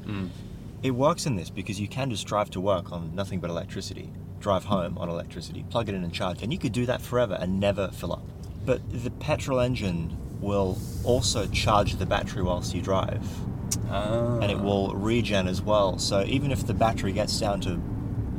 It 0.82 0.92
works 0.92 1.26
in 1.26 1.36
this 1.36 1.50
because 1.50 1.80
you 1.80 1.88
can 1.88 2.10
just 2.10 2.26
drive 2.26 2.50
to 2.50 2.60
work 2.60 2.92
on 2.92 3.14
nothing 3.14 3.40
but 3.40 3.50
electricity, 3.50 4.10
drive 4.40 4.64
home 4.64 4.96
on 4.98 5.08
electricity, 5.08 5.64
plug 5.70 5.88
it 5.88 5.94
in 5.94 6.04
and 6.04 6.12
charge, 6.12 6.42
and 6.42 6.52
you 6.52 6.58
could 6.58 6.72
do 6.72 6.86
that 6.86 7.00
forever 7.02 7.36
and 7.40 7.58
never 7.58 7.88
fill 7.88 8.12
up. 8.12 8.22
But 8.64 8.80
the 9.02 9.10
petrol 9.10 9.58
engine 9.60 10.16
will 10.40 10.78
also 11.02 11.46
charge 11.48 11.96
the 11.96 12.06
battery 12.06 12.42
whilst 12.42 12.74
you 12.74 12.80
drive, 12.82 13.26
Ah. 13.90 14.38
and 14.40 14.50
it 14.50 14.60
will 14.60 14.94
regen 14.94 15.48
as 15.48 15.60
well. 15.62 15.98
So 15.98 16.22
even 16.24 16.50
if 16.50 16.66
the 16.66 16.74
battery 16.74 17.12
gets 17.12 17.38
down 17.40 17.60
to 17.62 17.76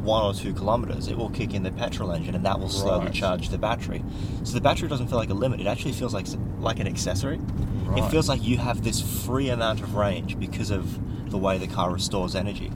one 0.03 0.24
or 0.24 0.33
two 0.33 0.53
kilometers, 0.53 1.07
it 1.07 1.17
will 1.17 1.29
kick 1.29 1.53
in 1.53 1.63
the 1.63 1.71
petrol 1.71 2.12
engine, 2.12 2.33
and 2.36 2.45
that 2.45 2.59
will 2.59 2.69
slowly 2.69 3.05
Right. 3.05 3.13
charge 3.13 3.50
the 3.50 3.57
battery. 3.57 4.03
So 4.43 4.53
the 4.53 4.62
battery 4.62 4.88
doesn't 4.88 5.07
feel 5.07 5.17
like 5.17 5.29
a 5.29 5.33
limit; 5.33 5.59
it 5.59 5.67
actually 5.67 5.91
feels 5.93 6.13
like 6.13 6.27
like 6.62 6.79
an 6.79 6.88
accessory. 6.88 7.39
It 7.98 8.03
feels 8.09 8.29
like 8.29 8.43
you 8.43 8.57
have 8.57 8.83
this 8.83 9.01
free 9.01 9.50
amount 9.50 9.81
of 9.81 9.95
range 9.95 10.39
because 10.39 10.69
of 10.71 11.00
the 11.31 11.38
way 11.38 11.57
the 11.57 11.67
car 11.67 11.91
restores 11.91 12.36
energy. 12.36 12.71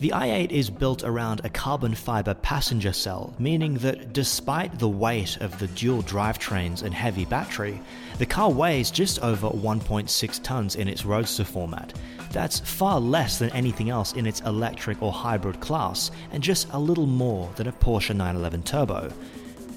The 0.00 0.10
i8 0.10 0.52
is 0.52 0.70
built 0.70 1.02
around 1.02 1.40
a 1.42 1.48
carbon 1.48 1.92
fiber 1.92 2.32
passenger 2.32 2.92
cell, 2.92 3.34
meaning 3.40 3.74
that 3.78 4.12
despite 4.12 4.78
the 4.78 4.88
weight 4.88 5.36
of 5.38 5.58
the 5.58 5.66
dual 5.66 6.04
drivetrains 6.04 6.84
and 6.84 6.94
heavy 6.94 7.24
battery, 7.24 7.80
the 8.18 8.26
car 8.26 8.48
weighs 8.48 8.92
just 8.92 9.20
over 9.24 9.48
1.6 9.48 10.42
tons 10.44 10.76
in 10.76 10.86
its 10.86 11.04
roadster 11.04 11.42
format. 11.42 11.92
That's 12.30 12.60
far 12.60 13.00
less 13.00 13.40
than 13.40 13.50
anything 13.50 13.90
else 13.90 14.12
in 14.12 14.24
its 14.24 14.40
electric 14.42 15.02
or 15.02 15.10
hybrid 15.10 15.58
class, 15.58 16.12
and 16.30 16.44
just 16.44 16.68
a 16.70 16.78
little 16.78 17.06
more 17.06 17.50
than 17.56 17.66
a 17.66 17.72
Porsche 17.72 18.14
911 18.14 18.62
Turbo. 18.62 19.12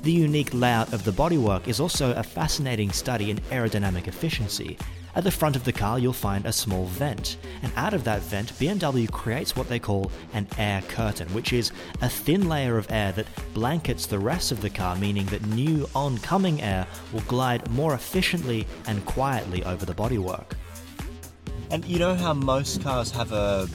The 0.04 0.12
unique 0.12 0.54
layout 0.54 0.94
of 0.94 1.04
the 1.04 1.12
bodywork 1.12 1.68
is 1.68 1.80
also 1.80 2.14
a 2.14 2.22
fascinating 2.22 2.92
study 2.92 3.32
in 3.32 3.38
aerodynamic 3.50 4.08
efficiency. 4.08 4.78
At 5.14 5.26
the 5.26 5.32
front 5.32 5.58
of 5.58 5.66
the 5.66 5.74
car, 5.74 6.00
you'll 6.00 6.14
find 6.14 6.46
a 6.46 6.54
small 6.54 6.86
vent, 6.86 7.38
and 7.62 7.72
out 7.76 7.94
of 7.94 8.06
that 8.06 8.22
vent, 8.22 8.54
BMW 8.54 9.12
creates 9.12 9.56
what 9.56 9.68
they 9.68 9.80
call 9.80 10.10
an 10.34 10.48
air 10.58 10.82
curtain, 10.84 11.28
which 11.34 11.52
is 11.52 11.72
a 12.02 12.08
thin 12.08 12.48
layer 12.48 12.78
of 12.78 12.90
air 12.90 13.12
that 13.14 13.28
blankets 13.54 14.06
the 14.06 14.20
rest 14.20 14.54
of 14.54 14.62
the 14.62 14.70
car, 14.70 14.96
meaning 14.96 15.26
that 15.26 15.46
new 15.48 15.88
oncoming 15.96 16.62
air 16.62 16.88
will 17.12 17.22
glide 17.22 17.70
more 17.72 17.94
efficiently 17.94 18.66
and 18.88 19.06
quietly 19.06 19.66
over 19.66 19.86
the 19.86 19.94
bodywork. 19.94 20.54
And 21.72 21.84
you 21.86 22.00
know 22.00 22.16
how 22.16 22.34
most 22.34 22.82
cars 22.82 23.12
have 23.12 23.32
a 23.34 23.68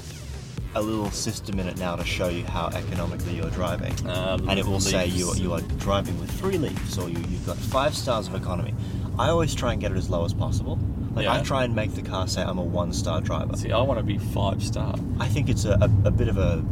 a 0.74 0.80
little 0.82 1.10
system 1.10 1.58
in 1.58 1.66
it 1.66 1.78
now 1.78 1.96
to 1.96 2.04
show 2.04 2.28
you 2.28 2.44
how 2.44 2.68
economically 2.68 3.34
you're 3.34 3.48
driving, 3.50 3.94
Ah, 4.06 4.34
and 4.34 4.58
it 4.58 4.66
will 4.66 4.78
say 4.78 5.06
you 5.06 5.30
are, 5.30 5.36
you 5.36 5.54
are 5.54 5.62
driving 5.78 6.18
with 6.20 6.30
three 6.32 6.58
leaves, 6.58 6.98
or 6.98 7.08
you 7.08 7.18
you've 7.30 7.46
got 7.46 7.56
five 7.56 7.94
stars 7.94 8.28
of 8.28 8.34
economy. 8.34 8.74
I 9.18 9.30
always 9.30 9.54
try 9.54 9.72
and 9.72 9.80
get 9.80 9.90
it 9.90 9.96
as 9.96 10.10
low 10.10 10.26
as 10.26 10.34
possible. 10.34 10.78
Like 11.16 11.26
I 11.28 11.42
try 11.42 11.64
and 11.64 11.74
make 11.74 11.94
the 11.94 12.02
car 12.02 12.28
say 12.28 12.42
I'm 12.42 12.58
a 12.58 12.62
one 12.62 12.92
star 12.92 13.22
driver. 13.22 13.56
See, 13.56 13.72
I 13.72 13.80
want 13.80 13.98
to 13.98 14.04
be 14.04 14.18
five 14.18 14.62
star. 14.62 14.94
I 15.18 15.26
think 15.28 15.48
it's 15.48 15.64
a, 15.64 15.72
a, 15.72 15.90
a 16.08 16.10
bit 16.10 16.28
of 16.28 16.36
a, 16.36 16.62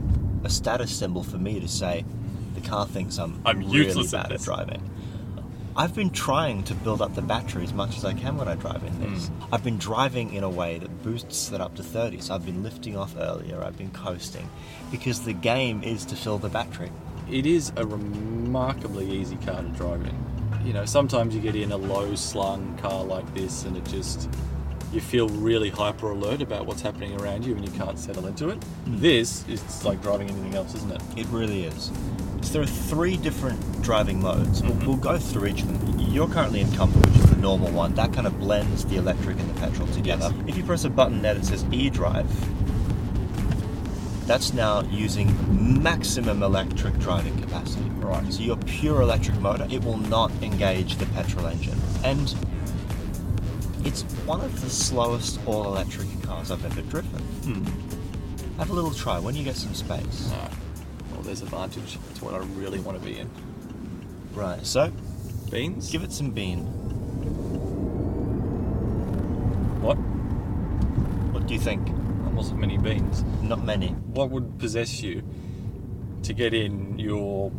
a 0.44 0.50
status 0.50 0.94
symbol 0.94 1.22
for 1.24 1.38
me 1.38 1.60
to 1.60 1.68
say 1.68 2.04
the 2.54 2.60
car 2.60 2.86
thinks 2.86 3.18
I'm, 3.18 3.40
I'm 3.46 3.60
really 3.60 3.86
useless 3.86 4.12
at 4.12 4.24
bad 4.24 4.32
at 4.32 4.38
this. 4.38 4.44
driving. 4.44 4.90
I've 5.76 5.94
been 5.94 6.10
trying 6.10 6.62
to 6.64 6.74
build 6.74 7.02
up 7.02 7.16
the 7.16 7.22
battery 7.22 7.64
as 7.64 7.72
much 7.72 7.96
as 7.96 8.04
I 8.04 8.12
can 8.12 8.36
when 8.36 8.46
I 8.46 8.54
drive 8.54 8.84
in 8.84 9.00
this. 9.00 9.26
Hmm. 9.26 9.54
I've 9.54 9.64
been 9.64 9.78
driving 9.78 10.32
in 10.32 10.44
a 10.44 10.48
way 10.48 10.78
that 10.78 11.02
boosts 11.02 11.50
it 11.50 11.60
up 11.60 11.74
to 11.76 11.82
30, 11.82 12.20
so 12.20 12.34
I've 12.34 12.46
been 12.46 12.62
lifting 12.62 12.96
off 12.96 13.16
earlier, 13.18 13.60
I've 13.60 13.76
been 13.76 13.90
coasting, 13.90 14.48
because 14.92 15.24
the 15.24 15.32
game 15.32 15.82
is 15.82 16.04
to 16.04 16.16
fill 16.16 16.38
the 16.38 16.48
battery. 16.48 16.92
It 17.28 17.44
is 17.44 17.72
a 17.74 17.84
remarkably 17.84 19.10
easy 19.10 19.34
car 19.36 19.62
to 19.62 19.68
drive 19.70 20.02
in. 20.02 20.16
You 20.64 20.72
know, 20.72 20.86
sometimes 20.86 21.34
you 21.34 21.40
get 21.40 21.54
in 21.54 21.72
a 21.72 21.76
low 21.76 22.14
slung 22.14 22.76
car 22.78 23.04
like 23.04 23.32
this 23.34 23.64
and 23.64 23.76
it 23.76 23.84
just 23.84 24.30
you 24.92 25.00
feel 25.00 25.28
really 25.28 25.70
hyper 25.70 26.10
alert 26.10 26.40
about 26.40 26.66
what's 26.66 26.80
happening 26.80 27.20
around 27.20 27.44
you 27.44 27.54
and 27.54 27.66
you 27.66 27.78
can't 27.78 27.98
settle 27.98 28.26
into 28.26 28.48
it. 28.48 28.60
Mm. 28.60 29.00
This 29.00 29.46
is 29.48 29.84
like 29.84 30.00
driving 30.00 30.30
anything 30.30 30.54
else, 30.54 30.74
isn't 30.74 30.92
it? 30.92 31.02
It 31.16 31.26
really 31.26 31.64
is. 31.64 31.90
So 32.42 32.52
there 32.52 32.62
are 32.62 32.66
three 32.66 33.16
different 33.16 33.82
driving 33.82 34.20
modes. 34.22 34.62
We'll, 34.62 34.72
mm-hmm. 34.72 34.86
we'll 34.86 34.96
go 34.96 35.18
through 35.18 35.48
each 35.48 35.62
of 35.62 35.68
them. 35.68 35.98
You're 35.98 36.28
currently 36.28 36.60
in 36.60 36.72
comfort, 36.72 37.04
which 37.06 37.16
is 37.16 37.30
the 37.30 37.36
normal 37.36 37.70
one. 37.72 37.94
That 37.94 38.12
kind 38.12 38.26
of 38.26 38.38
blends 38.38 38.84
the 38.84 38.96
electric 38.96 39.38
and 39.38 39.50
the 39.50 39.60
petrol 39.60 39.88
together. 39.88 40.32
Yes. 40.34 40.48
If 40.48 40.56
you 40.56 40.62
press 40.62 40.84
a 40.84 40.90
button 40.90 41.22
there 41.22 41.34
that 41.34 41.44
says 41.44 41.64
e-drive, 41.72 42.30
that's 44.26 44.52
now 44.54 44.82
using 44.84 45.82
maximum 45.82 46.42
electric 46.42 46.98
driving 46.98 47.38
capacity. 47.40 47.84
Right. 47.90 48.32
So 48.32 48.42
your 48.42 48.56
pure 48.58 49.02
electric 49.02 49.38
motor, 49.40 49.66
it 49.70 49.82
will 49.84 49.98
not 49.98 50.30
engage 50.42 50.96
the 50.96 51.06
petrol 51.06 51.46
engine. 51.46 51.78
And 52.04 52.34
it's 53.84 54.02
one 54.24 54.40
of 54.40 54.60
the 54.62 54.70
slowest 54.70 55.38
all-electric 55.46 56.08
cars 56.22 56.50
I've 56.50 56.64
ever 56.64 56.82
driven. 56.82 57.20
Hmm. 57.20 57.64
Have 58.58 58.70
a 58.70 58.72
little 58.72 58.92
try 58.92 59.18
when 59.18 59.34
you 59.34 59.44
get 59.44 59.56
some 59.56 59.74
space. 59.74 60.30
No. 60.30 60.48
Well, 61.12 61.22
there's 61.22 61.40
an 61.40 61.48
advantage. 61.48 61.98
It's 62.10 62.22
what 62.22 62.34
I 62.34 62.38
really 62.38 62.78
want 62.80 62.98
to 62.98 63.04
be 63.04 63.18
in. 63.18 63.28
Right, 64.34 64.64
so 64.66 64.90
Beans? 65.50 65.90
give 65.90 66.02
it 66.02 66.12
some 66.12 66.30
bean. 66.30 66.60
what? 69.80 69.96
What 71.32 71.46
do 71.46 71.54
you 71.54 71.60
think? 71.60 71.86
Wasn't 72.34 72.58
many 72.58 72.78
beans. 72.78 73.24
Not 73.42 73.64
many. 73.64 73.88
What 73.88 74.30
would 74.30 74.58
possess 74.58 75.02
you 75.02 75.22
to 76.22 76.32
get 76.32 76.54
in 76.54 76.98
your 76.98 77.52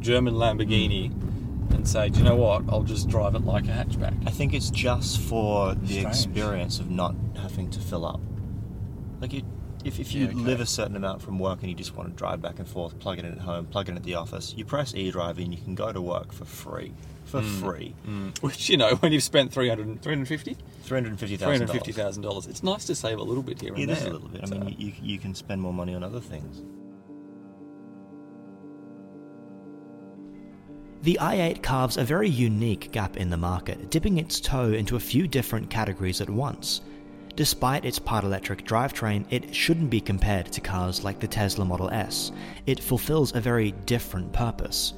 German 0.00 0.34
Lamborghini 0.34 1.10
hmm. 1.10 1.74
and 1.74 1.88
say, 1.88 2.10
do 2.10 2.18
you 2.18 2.24
know 2.24 2.36
what? 2.36 2.64
I'll 2.68 2.82
just 2.82 3.08
drive 3.08 3.34
it 3.34 3.44
like 3.44 3.64
a 3.64 3.68
hatchback. 3.68 4.14
I 4.26 4.30
think 4.30 4.52
it's 4.52 4.70
just 4.70 5.20
for 5.20 5.74
the 5.74 6.00
Strange. 6.00 6.06
experience 6.06 6.80
of 6.80 6.90
not 6.90 7.14
having 7.36 7.70
to 7.70 7.80
fill 7.80 8.04
up. 8.04 8.20
Like 9.20 9.34
it, 9.34 9.44
if, 9.84 10.00
if 10.00 10.14
you 10.14 10.24
Yeah, 10.24 10.30
okay. 10.32 10.38
live 10.38 10.60
a 10.60 10.66
certain 10.66 10.96
amount 10.96 11.22
from 11.22 11.38
work 11.38 11.60
and 11.60 11.68
you 11.68 11.74
just 11.74 11.94
want 11.94 12.08
to 12.10 12.14
drive 12.16 12.40
back 12.40 12.58
and 12.58 12.66
forth, 12.66 12.98
plug 12.98 13.18
it 13.18 13.24
in 13.24 13.32
at 13.32 13.38
home, 13.38 13.66
plug 13.66 13.88
it 13.88 13.92
in 13.92 13.96
at 13.96 14.02
the 14.02 14.14
office, 14.14 14.54
you 14.56 14.64
press 14.64 14.94
e-drive 14.94 15.38
and 15.38 15.54
you 15.54 15.60
can 15.60 15.74
go 15.74 15.92
to 15.92 16.00
work 16.00 16.32
for 16.32 16.44
free. 16.44 16.92
For 17.26 17.40
mm, 17.40 17.60
free. 17.60 17.94
Mm. 18.06 18.38
Which, 18.42 18.68
you 18.68 18.76
know, 18.76 18.96
when 18.96 19.12
you've 19.12 19.22
spent 19.22 19.52
300, 19.52 20.02
350? 20.02 20.56
$350,000. 20.86 21.38
$350,000. 21.38 22.48
It's 22.48 22.62
nice 22.62 22.84
to 22.86 22.94
save 22.94 23.18
a 23.18 23.22
little 23.22 23.42
bit 23.42 23.60
here 23.60 23.72
and 23.72 23.82
It 23.82 23.88
It 23.88 23.92
is 23.92 24.04
a 24.04 24.10
little 24.10 24.28
bit. 24.28 24.42
I 24.44 24.46
mean, 24.46 24.76
you, 24.78 24.92
you 25.00 25.18
can 25.18 25.34
spend 25.34 25.60
more 25.60 25.72
money 25.72 25.94
on 25.94 26.02
other 26.02 26.20
things. 26.20 26.62
The 31.02 31.18
i8 31.20 31.62
carves 31.62 31.98
a 31.98 32.04
very 32.04 32.30
unique 32.30 32.90
gap 32.90 33.18
in 33.18 33.28
the 33.28 33.36
market, 33.36 33.90
dipping 33.90 34.16
its 34.16 34.40
toe 34.40 34.72
into 34.72 34.96
a 34.96 35.00
few 35.00 35.28
different 35.28 35.68
categories 35.68 36.22
at 36.22 36.30
once. 36.30 36.80
Despite 37.36 37.84
its 37.84 37.98
part 37.98 38.24
electric 38.24 38.64
drivetrain, 38.64 39.24
it 39.30 39.52
shouldn't 39.52 39.90
be 39.90 40.00
compared 40.00 40.52
to 40.52 40.60
cars 40.60 41.02
like 41.02 41.18
the 41.18 41.26
Tesla 41.26 41.64
Model 41.64 41.90
S. 41.90 42.30
It 42.66 42.78
fulfills 42.78 43.34
a 43.34 43.40
very 43.40 43.72
different 43.86 44.32
purpose. 44.32 44.94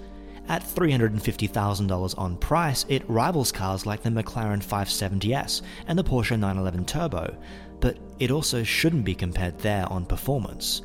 At 0.48 0.62
$350,000 0.62 2.18
on 2.18 2.36
price, 2.36 2.84
it 2.88 3.08
rivals 3.08 3.50
cars 3.50 3.86
like 3.86 4.02
the 4.02 4.10
McLaren 4.10 4.62
570S 4.62 5.62
and 5.88 5.98
the 5.98 6.04
Porsche 6.04 6.38
911 6.38 6.84
Turbo, 6.84 7.36
but 7.80 7.96
it 8.18 8.30
also 8.30 8.62
shouldn't 8.62 9.04
be 9.04 9.14
compared 9.14 9.58
there 9.58 9.90
on 9.90 10.04
performance. 10.04 10.82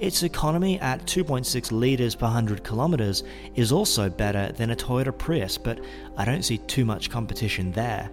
Its 0.00 0.24
economy 0.24 0.80
at 0.80 1.06
2.6 1.06 1.70
litres 1.70 2.14
per 2.14 2.26
100 2.26 2.64
kilometres 2.64 3.22
is 3.54 3.70
also 3.70 4.08
better 4.08 4.50
than 4.52 4.70
a 4.70 4.76
Toyota 4.76 5.16
Prius, 5.16 5.58
but 5.58 5.80
I 6.16 6.24
don't 6.24 6.44
see 6.44 6.58
too 6.58 6.84
much 6.84 7.10
competition 7.10 7.70
there. 7.72 8.10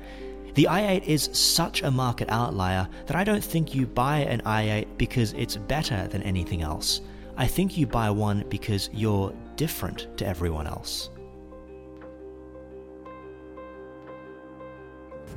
The 0.53 0.67
i8 0.69 1.03
is 1.05 1.29
such 1.31 1.81
a 1.81 1.91
market 1.91 2.29
outlier 2.29 2.87
that 3.07 3.15
I 3.15 3.23
don't 3.23 3.43
think 3.43 3.73
you 3.73 3.87
buy 3.87 4.19
an 4.19 4.41
i8 4.41 4.85
because 4.97 5.33
it's 5.33 5.55
better 5.55 6.07
than 6.07 6.21
anything 6.23 6.61
else. 6.61 7.01
I 7.37 7.47
think 7.47 7.77
you 7.77 7.87
buy 7.87 8.09
one 8.09 8.43
because 8.49 8.89
you're 8.91 9.33
different 9.55 10.07
to 10.17 10.25
everyone 10.27 10.67
else. 10.67 11.09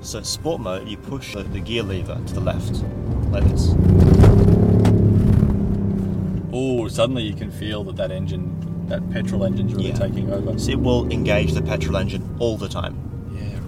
So 0.01 0.21
sport 0.23 0.61
mode, 0.61 0.89
you 0.89 0.97
push 0.97 1.35
the, 1.35 1.45
the 1.45 1.61
gear 1.61 1.83
lever 1.83 2.21
to 2.27 2.35
the 2.35 2.41
left, 2.41 2.83
like 3.31 3.45
this. 3.45 3.75
Oh, 6.53 6.89
suddenly 6.89 7.23
you 7.23 7.35
can 7.35 7.51
feel 7.51 7.85
that 7.85 7.97
that 7.97 8.11
engine, 8.11 8.87
that 8.89 9.09
petrol 9.11 9.45
engine's 9.45 9.75
really 9.75 9.89
Yeah. 9.89 9.95
taking 9.95 10.31
over. 10.33 10.59
So 10.59 10.73
it 10.73 10.81
will 10.81 11.11
engage 11.11 11.53
the 11.53 11.63
petrol 11.63 11.97
engine 11.97 12.37
all 12.39 12.57
the 12.57 12.69
time. 12.69 12.97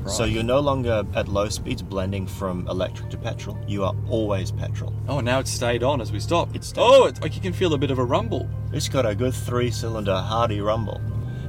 Right. 0.06 0.14
So 0.14 0.24
you're 0.24 0.44
no 0.44 0.60
longer 0.60 1.04
at 1.14 1.26
low 1.26 1.48
speeds 1.48 1.82
blending 1.82 2.26
from 2.28 2.66
electric 2.68 3.10
to 3.10 3.16
petrol. 3.18 3.58
You 3.66 3.82
are 3.84 3.94
always 4.08 4.52
petrol. 4.52 4.92
Oh, 5.08 5.18
now 5.20 5.40
it's 5.40 5.50
stayed 5.50 5.82
on 5.82 6.00
as 6.00 6.12
we 6.12 6.20
stop. 6.20 6.54
It 6.54 6.62
stayed 6.62 6.80
oh, 6.80 7.06
it's 7.06 7.20
like 7.20 7.34
you 7.34 7.40
can 7.42 7.52
feel 7.52 7.74
a 7.74 7.78
bit 7.78 7.90
of 7.90 7.98
a 7.98 8.04
rumble. 8.04 8.48
It's 8.72 8.88
got 8.88 9.04
a 9.04 9.14
good 9.16 9.34
three-cylinder 9.34 10.14
hardy 10.14 10.60
rumble. 10.60 11.00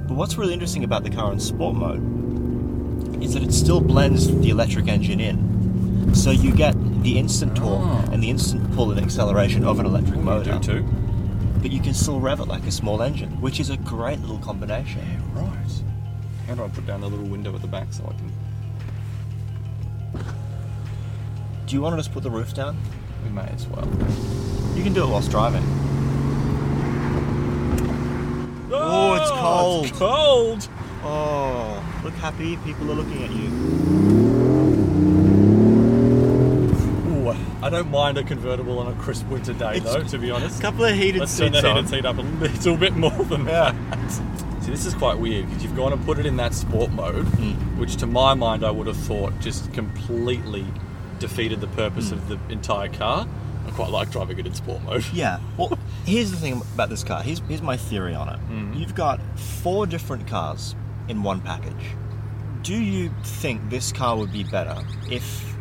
But 0.08 0.16
what's 0.16 0.38
really 0.38 0.54
interesting 0.54 0.84
about 0.84 1.04
the 1.04 1.10
car 1.12 1.32
in 1.32 1.40
sport 1.40 1.76
mode 1.76 3.24
is 3.24 3.34
that 3.36 3.44
it 3.44 3.54
still 3.54 3.80
blends 3.82 4.28
the 4.40 4.50
electric 4.50 4.88
engine 4.88 5.20
in. 5.20 6.16
So 6.16 6.32
you 6.32 6.52
get 6.52 6.74
the 7.04 7.20
instant 7.20 7.56
torque 7.56 7.82
Ah. 7.84 8.06
and 8.12 8.24
the 8.24 8.30
instant 8.32 8.74
pull 8.74 8.90
and 8.92 9.00
acceleration 9.00 9.64
of 9.66 9.80
an 9.80 9.86
electric 9.86 10.16
You 10.18 10.22
motor. 10.24 10.54
do 10.54 10.80
too. 10.82 10.86
But 11.62 11.72
you 11.72 11.80
can 11.80 11.94
still 11.94 12.20
rev 12.20 12.40
it 12.40 12.48
like 12.48 12.66
a 12.66 12.72
small 12.72 13.02
engine, 13.04 13.40
which 13.42 13.60
is 13.60 13.70
a 13.70 13.78
great 13.78 14.20
little 14.22 14.38
combination. 14.40 15.02
Yeah, 15.36 15.42
right. 15.44 15.54
How 16.48 16.56
do 16.56 16.64
I 16.64 16.70
put 16.70 16.88
down 16.88 17.02
the 17.02 17.10
little 17.10 17.26
window 17.26 17.54
at 17.54 17.62
the 17.62 17.68
back 17.68 17.92
so 17.92 18.04
I 18.06 18.14
can? 18.18 18.32
Do 21.68 21.76
you 21.76 21.82
want 21.82 21.94
to 21.94 21.98
just 21.98 22.14
put 22.14 22.24
the 22.24 22.32
roof 22.32 22.54
down? 22.54 22.78
We 23.24 23.30
may 23.30 23.42
as 23.50 23.68
well. 23.68 23.86
You 24.76 24.84
can 24.84 24.94
do 24.94 25.04
it 25.04 25.10
whilst 25.10 25.30
driving. 25.30 25.64
Oh, 28.72 29.16
it's 29.20 29.30
cold. 29.32 29.86
It's 29.88 29.98
cold. 29.98 30.70
Oh, 31.04 31.84
look 32.04 32.14
happy. 32.16 32.58
People 32.58 32.90
are 32.92 32.96
looking 32.96 33.24
at 33.24 33.32
you. 33.32 33.48
Ooh, 37.12 37.36
I 37.62 37.70
don't 37.70 37.92
mind 37.92 38.18
a 38.18 38.24
convertible 38.24 38.80
on 38.80 38.88
a 38.88 38.96
crisp 38.96 39.28
winter 39.28 39.54
day, 39.54 39.78
It's- 39.78 39.94
though. 39.94 40.04
To 40.04 40.18
be 40.18 40.32
honest, 40.32 40.60
A 40.60 40.62
couple 40.62 40.86
of 40.86 40.96
heated 40.96 41.20
let's 41.20 41.38
turn 41.38 41.52
seats 41.52 41.62
the 41.64 41.70
on. 41.70 41.76
heated 41.78 41.90
seat 41.90 42.06
up 42.06 42.18
a 42.18 42.22
little 42.22 42.78
bit 42.78 42.96
more 42.96 43.12
than 43.12 43.46
Yeah. 43.46 43.74
that. 43.92 44.12
See, 44.64 44.72
this 44.72 44.86
is 44.86 44.94
quite 44.94 45.18
weird 45.20 45.48
because 45.48 45.64
you've 45.64 45.76
gone 45.76 45.92
and 45.94 46.04
put 46.06 46.18
it 46.20 46.26
in 46.26 46.38
that 46.38 46.54
sport 46.54 46.92
mode, 46.92 47.26
Mm. 47.26 47.78
which 47.78 47.96
to 47.98 48.08
my 48.08 48.34
mind 48.34 48.64
I 48.66 48.72
would 48.72 48.88
have 48.88 48.98
thought 48.98 49.38
just 49.40 49.72
completely 49.74 50.66
defeated 51.20 51.62
the 51.62 51.68
purpose 51.68 52.12
of 52.12 52.28
the 52.30 52.40
entire 52.50 52.90
car. 52.90 53.28
I 53.68 53.72
quite 53.72 53.90
like 53.90 54.12
driving 54.12 54.40
it 54.40 54.48
in 54.48 54.54
sport 54.54 54.82
mode. 54.84 55.06
Yeah. 55.14 55.40
Well, 55.58 55.78
here's 56.06 56.32
the 56.32 56.38
thing 56.38 56.62
about 56.74 56.90
this 56.90 57.04
car. 57.04 57.22
Here's, 57.22 57.40
here's 57.40 57.62
my 57.62 57.78
theory 57.78 58.16
on 58.16 58.30
it. 58.30 58.40
Mm-hmm. 58.40 58.74
You've 58.74 58.96
got 58.96 59.20
four 59.38 59.86
different 59.86 60.28
cars 60.28 60.76
in 61.08 61.24
one 61.24 61.42
package. 61.42 61.96
Do 62.62 62.76
you 62.76 63.12
think 63.24 63.70
this 63.70 63.92
car 63.92 64.18
would 64.18 64.32
be 64.32 64.44
better 64.44 64.76
if 65.10 65.56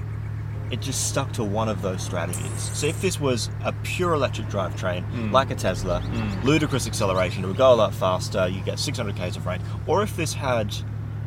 it 0.71 0.81
just 0.81 1.09
stuck 1.09 1.33
to 1.33 1.45
one 1.45 1.69
of 1.69 1.83
those 1.83 2.03
strategies? 2.03 2.71
So 2.75 2.87
if 2.87 3.01
this 3.01 3.21
was 3.21 3.51
a 3.65 3.73
pure 3.83 4.15
electric 4.15 4.49
drivetrain, 4.49 5.09
mm. 5.13 5.33
like 5.33 5.51
a 5.51 5.55
Tesla, 5.55 6.01
mm. 6.01 6.45
ludicrous 6.45 6.87
acceleration, 6.87 7.45
it 7.45 7.47
would 7.47 7.57
go 7.57 7.73
a 7.73 7.77
lot 7.77 7.95
faster, 7.95 8.49
you 8.49 8.61
get 8.63 8.79
600 8.79 9.17
k's 9.17 9.37
of 9.37 9.47
range. 9.47 9.63
Or 9.87 10.03
if 10.03 10.17
this 10.17 10.33
had 10.33 10.75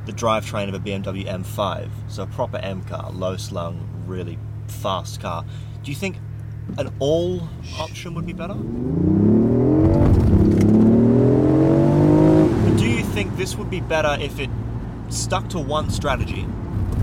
the 0.06 0.12
drivetrain 0.14 0.68
of 0.68 0.74
a 0.74 0.80
BMW 0.80 1.26
M5, 1.28 1.90
so 2.08 2.24
a 2.24 2.28
proper 2.28 2.58
M 2.58 2.84
car, 2.84 3.12
low 3.12 3.38
slung, 3.38 3.88
really 4.10 4.38
fast 4.68 5.22
car, 5.22 5.46
do 5.84 5.92
you 5.92 5.96
think 5.96 6.18
an 6.78 6.94
all 7.00 7.48
option 7.78 8.14
would 8.16 8.26
be 8.26 8.34
better? 8.34 8.56
Do 12.78 12.86
you 12.86 13.04
think 13.04 13.38
this 13.38 13.56
would 13.56 13.70
be 13.70 13.82
better 13.82 14.18
if 14.20 14.40
it 14.40 14.50
stuck 15.10 15.50
to 15.50 15.60
one 15.60 15.90
strategy? 15.90 16.46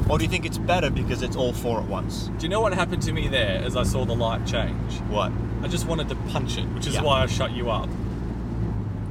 Or 0.08 0.18
do 0.18 0.24
you 0.24 0.30
think 0.30 0.46
it's 0.46 0.58
better 0.58 0.90
because 0.90 1.22
it's 1.22 1.36
all 1.36 1.52
four 1.52 1.80
at 1.80 1.86
once? 1.88 2.30
Do 2.38 2.44
you 2.44 2.48
know 2.48 2.60
what 2.60 2.72
happened 2.72 3.02
to 3.02 3.12
me 3.12 3.28
there 3.28 3.60
as 3.64 3.76
I 3.76 3.82
saw 3.82 4.04
the 4.04 4.14
light 4.14 4.46
change? 4.46 5.00
What? 5.08 5.32
I 5.62 5.68
just 5.68 5.86
wanted 5.86 6.08
to 6.10 6.14
punch 6.30 6.58
it, 6.58 6.66
which 6.74 6.86
is 6.86 6.94
Yeah. 6.94 7.02
why 7.02 7.22
I 7.22 7.26
shut 7.26 7.52
you 7.52 7.70
up. 7.70 7.88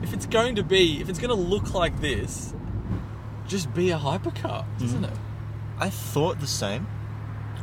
If 0.02 0.14
it's 0.14 0.26
going 0.26 0.56
to 0.56 0.64
be, 0.64 1.02
if 1.02 1.10
it's 1.10 1.20
going 1.20 1.36
to 1.36 1.42
look 1.42 1.74
like 1.74 2.00
this, 2.00 2.54
just 3.48 3.74
be 3.74 3.92
a 3.92 3.98
hypercar, 3.98 4.64
mm-hmm. 4.64 4.80
doesn't 4.80 5.04
it? 5.04 5.18
I 5.80 5.90
thought 5.90 6.40
the 6.40 6.48
same. 6.48 6.88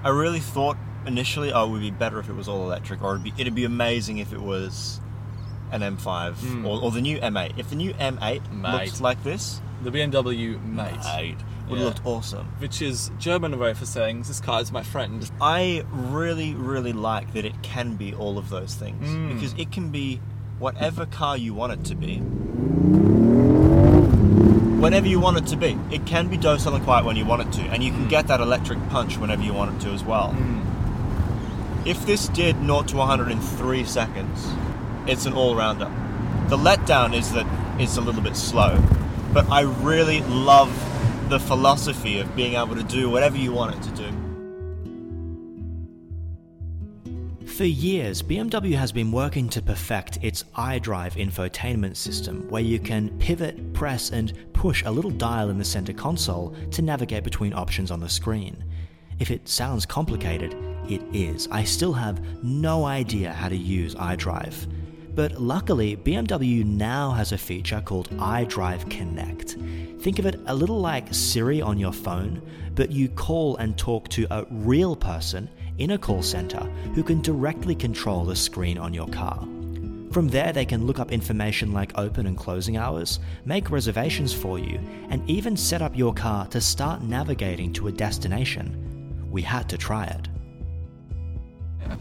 I 0.04 0.08
really 0.10 0.40
thought 0.40 0.76
initially, 1.06 1.52
oh, 1.52 1.66
it 1.66 1.70
would 1.70 1.80
be 1.80 1.90
better 1.90 2.18
if 2.18 2.28
it 2.28 2.34
was 2.34 2.48
all 2.48 2.62
electric, 2.64 3.02
or 3.02 3.12
it'd 3.14 3.24
be, 3.24 3.32
it'd 3.38 3.54
be 3.54 3.64
amazing 3.64 4.18
if 4.18 4.32
it 4.32 4.40
was 4.40 5.00
an 5.70 5.80
M5 5.80 6.64
or, 6.66 6.82
or 6.82 6.90
the 6.90 7.00
new 7.00 7.18
M8. 7.18 7.58
If 7.58 7.70
the 7.70 7.76
new 7.76 7.92
M8 7.94 8.52
Mate. 8.52 8.84
looked 8.86 9.00
like 9.00 9.22
this, 9.24 9.60
The 9.82 9.90
BMW 9.90 10.62
Mate, 10.62 10.92
mate, 11.04 11.36
would 11.68 11.78
Yeah. 11.78 11.84
have 11.86 11.94
looked 11.94 12.06
awesome. 12.06 12.46
which 12.58 12.82
is 12.82 13.10
German 13.18 13.58
way 13.58 13.74
for 13.74 13.86
saying 13.86 14.22
this 14.22 14.40
car 14.40 14.60
is 14.60 14.70
my 14.70 14.82
friend. 14.82 15.28
I 15.40 15.84
really, 15.90 16.54
really 16.54 16.92
like 16.92 17.32
that 17.32 17.44
it 17.44 17.62
can 17.62 17.96
be 17.96 18.14
all 18.14 18.38
of 18.38 18.48
those 18.50 18.74
things 18.74 19.08
Mm. 19.08 19.34
because 19.34 19.54
it 19.58 19.72
can 19.72 19.88
be 19.90 20.20
whatever 20.58 21.06
car 21.06 21.36
you 21.36 21.54
want 21.54 21.72
it 21.72 21.84
to 21.86 21.94
be. 21.96 22.22
Whenever 24.82 25.06
you 25.06 25.20
want 25.20 25.36
it 25.36 25.46
to 25.46 25.56
be, 25.56 25.78
it 25.92 26.04
can 26.06 26.26
be 26.26 26.36
docile 26.36 26.74
and 26.74 26.82
quiet 26.82 27.04
when 27.04 27.14
you 27.14 27.24
want 27.24 27.40
it 27.40 27.52
to, 27.52 27.62
and 27.70 27.84
you 27.84 27.92
can 27.92 28.06
mm. 28.06 28.08
get 28.08 28.26
that 28.26 28.40
electric 28.40 28.80
punch 28.88 29.16
whenever 29.16 29.40
you 29.40 29.54
want 29.54 29.72
it 29.72 29.86
to 29.86 29.92
as 29.92 30.02
well. 30.02 30.34
Mm. 30.36 31.86
If 31.86 32.04
this 32.04 32.26
did 32.26 32.56
0 32.56 32.82
to 32.82 32.96
100 32.96 33.30
in 33.30 33.40
three 33.40 33.84
seconds, 33.84 34.44
it's 35.06 35.24
an 35.24 35.34
all-rounder. 35.34 35.84
The 36.48 36.56
letdown 36.56 37.14
is 37.14 37.30
that 37.30 37.46
it's 37.80 37.96
a 37.96 38.00
little 38.00 38.22
bit 38.22 38.34
slow, 38.34 38.82
but 39.32 39.48
I 39.50 39.60
really 39.60 40.20
love 40.22 40.68
the 41.28 41.38
philosophy 41.38 42.18
of 42.18 42.34
being 42.34 42.54
able 42.54 42.74
to 42.74 42.82
do 42.82 43.08
whatever 43.08 43.36
you 43.36 43.52
want 43.52 43.76
it 43.76 43.82
to 43.84 43.90
do. 43.90 44.01
For 47.56 47.64
years, 47.64 48.22
BMW 48.22 48.74
has 48.76 48.92
been 48.92 49.12
working 49.12 49.46
to 49.50 49.60
perfect 49.60 50.18
its 50.22 50.42
iDrive 50.56 51.16
infotainment 51.16 51.96
system, 51.96 52.48
where 52.48 52.62
you 52.62 52.78
can 52.78 53.10
pivot, 53.18 53.74
press, 53.74 54.10
and 54.10 54.32
push 54.54 54.82
a 54.86 54.90
little 54.90 55.10
dial 55.10 55.50
in 55.50 55.58
the 55.58 55.64
center 55.64 55.92
console 55.92 56.56
to 56.70 56.80
navigate 56.80 57.24
between 57.24 57.52
options 57.52 57.90
on 57.90 58.00
the 58.00 58.08
screen. 58.08 58.64
If 59.18 59.30
it 59.30 59.50
sounds 59.50 59.84
complicated, 59.84 60.56
it 60.88 61.02
is. 61.12 61.46
I 61.52 61.64
still 61.64 61.92
have 61.92 62.24
no 62.42 62.86
idea 62.86 63.30
how 63.30 63.50
to 63.50 63.56
use 63.56 63.94
iDrive. 63.96 64.66
But 65.14 65.38
luckily, 65.38 65.98
BMW 65.98 66.64
now 66.64 67.10
has 67.10 67.32
a 67.32 67.38
feature 67.38 67.82
called 67.82 68.08
iDrive 68.12 68.88
Connect. 68.88 69.58
Think 70.00 70.18
of 70.18 70.24
it 70.24 70.40
a 70.46 70.54
little 70.54 70.80
like 70.80 71.12
Siri 71.12 71.60
on 71.60 71.78
your 71.78 71.92
phone, 71.92 72.40
but 72.74 72.90
you 72.90 73.10
call 73.10 73.58
and 73.58 73.76
talk 73.76 74.08
to 74.08 74.26
a 74.30 74.46
real 74.50 74.96
person 74.96 75.50
in 75.78 75.92
a 75.92 75.98
call 75.98 76.22
center 76.22 76.60
who 76.94 77.02
can 77.02 77.20
directly 77.22 77.74
control 77.74 78.24
the 78.24 78.36
screen 78.36 78.78
on 78.78 78.94
your 78.94 79.08
car. 79.08 79.46
From 80.12 80.28
there, 80.28 80.52
they 80.52 80.66
can 80.66 80.86
look 80.86 80.98
up 80.98 81.10
information 81.10 81.72
like 81.72 81.98
open 81.98 82.26
and 82.26 82.36
closing 82.36 82.76
hours, 82.76 83.18
make 83.46 83.70
reservations 83.70 84.34
for 84.34 84.58
you, 84.58 84.78
and 85.08 85.28
even 85.28 85.56
set 85.56 85.80
up 85.80 85.96
your 85.96 86.12
car 86.12 86.46
to 86.48 86.60
start 86.60 87.02
navigating 87.02 87.72
to 87.72 87.88
a 87.88 87.92
destination. 87.92 89.26
We 89.30 89.40
had 89.40 89.70
to 89.70 89.78
try 89.78 90.04
it. 90.04 90.28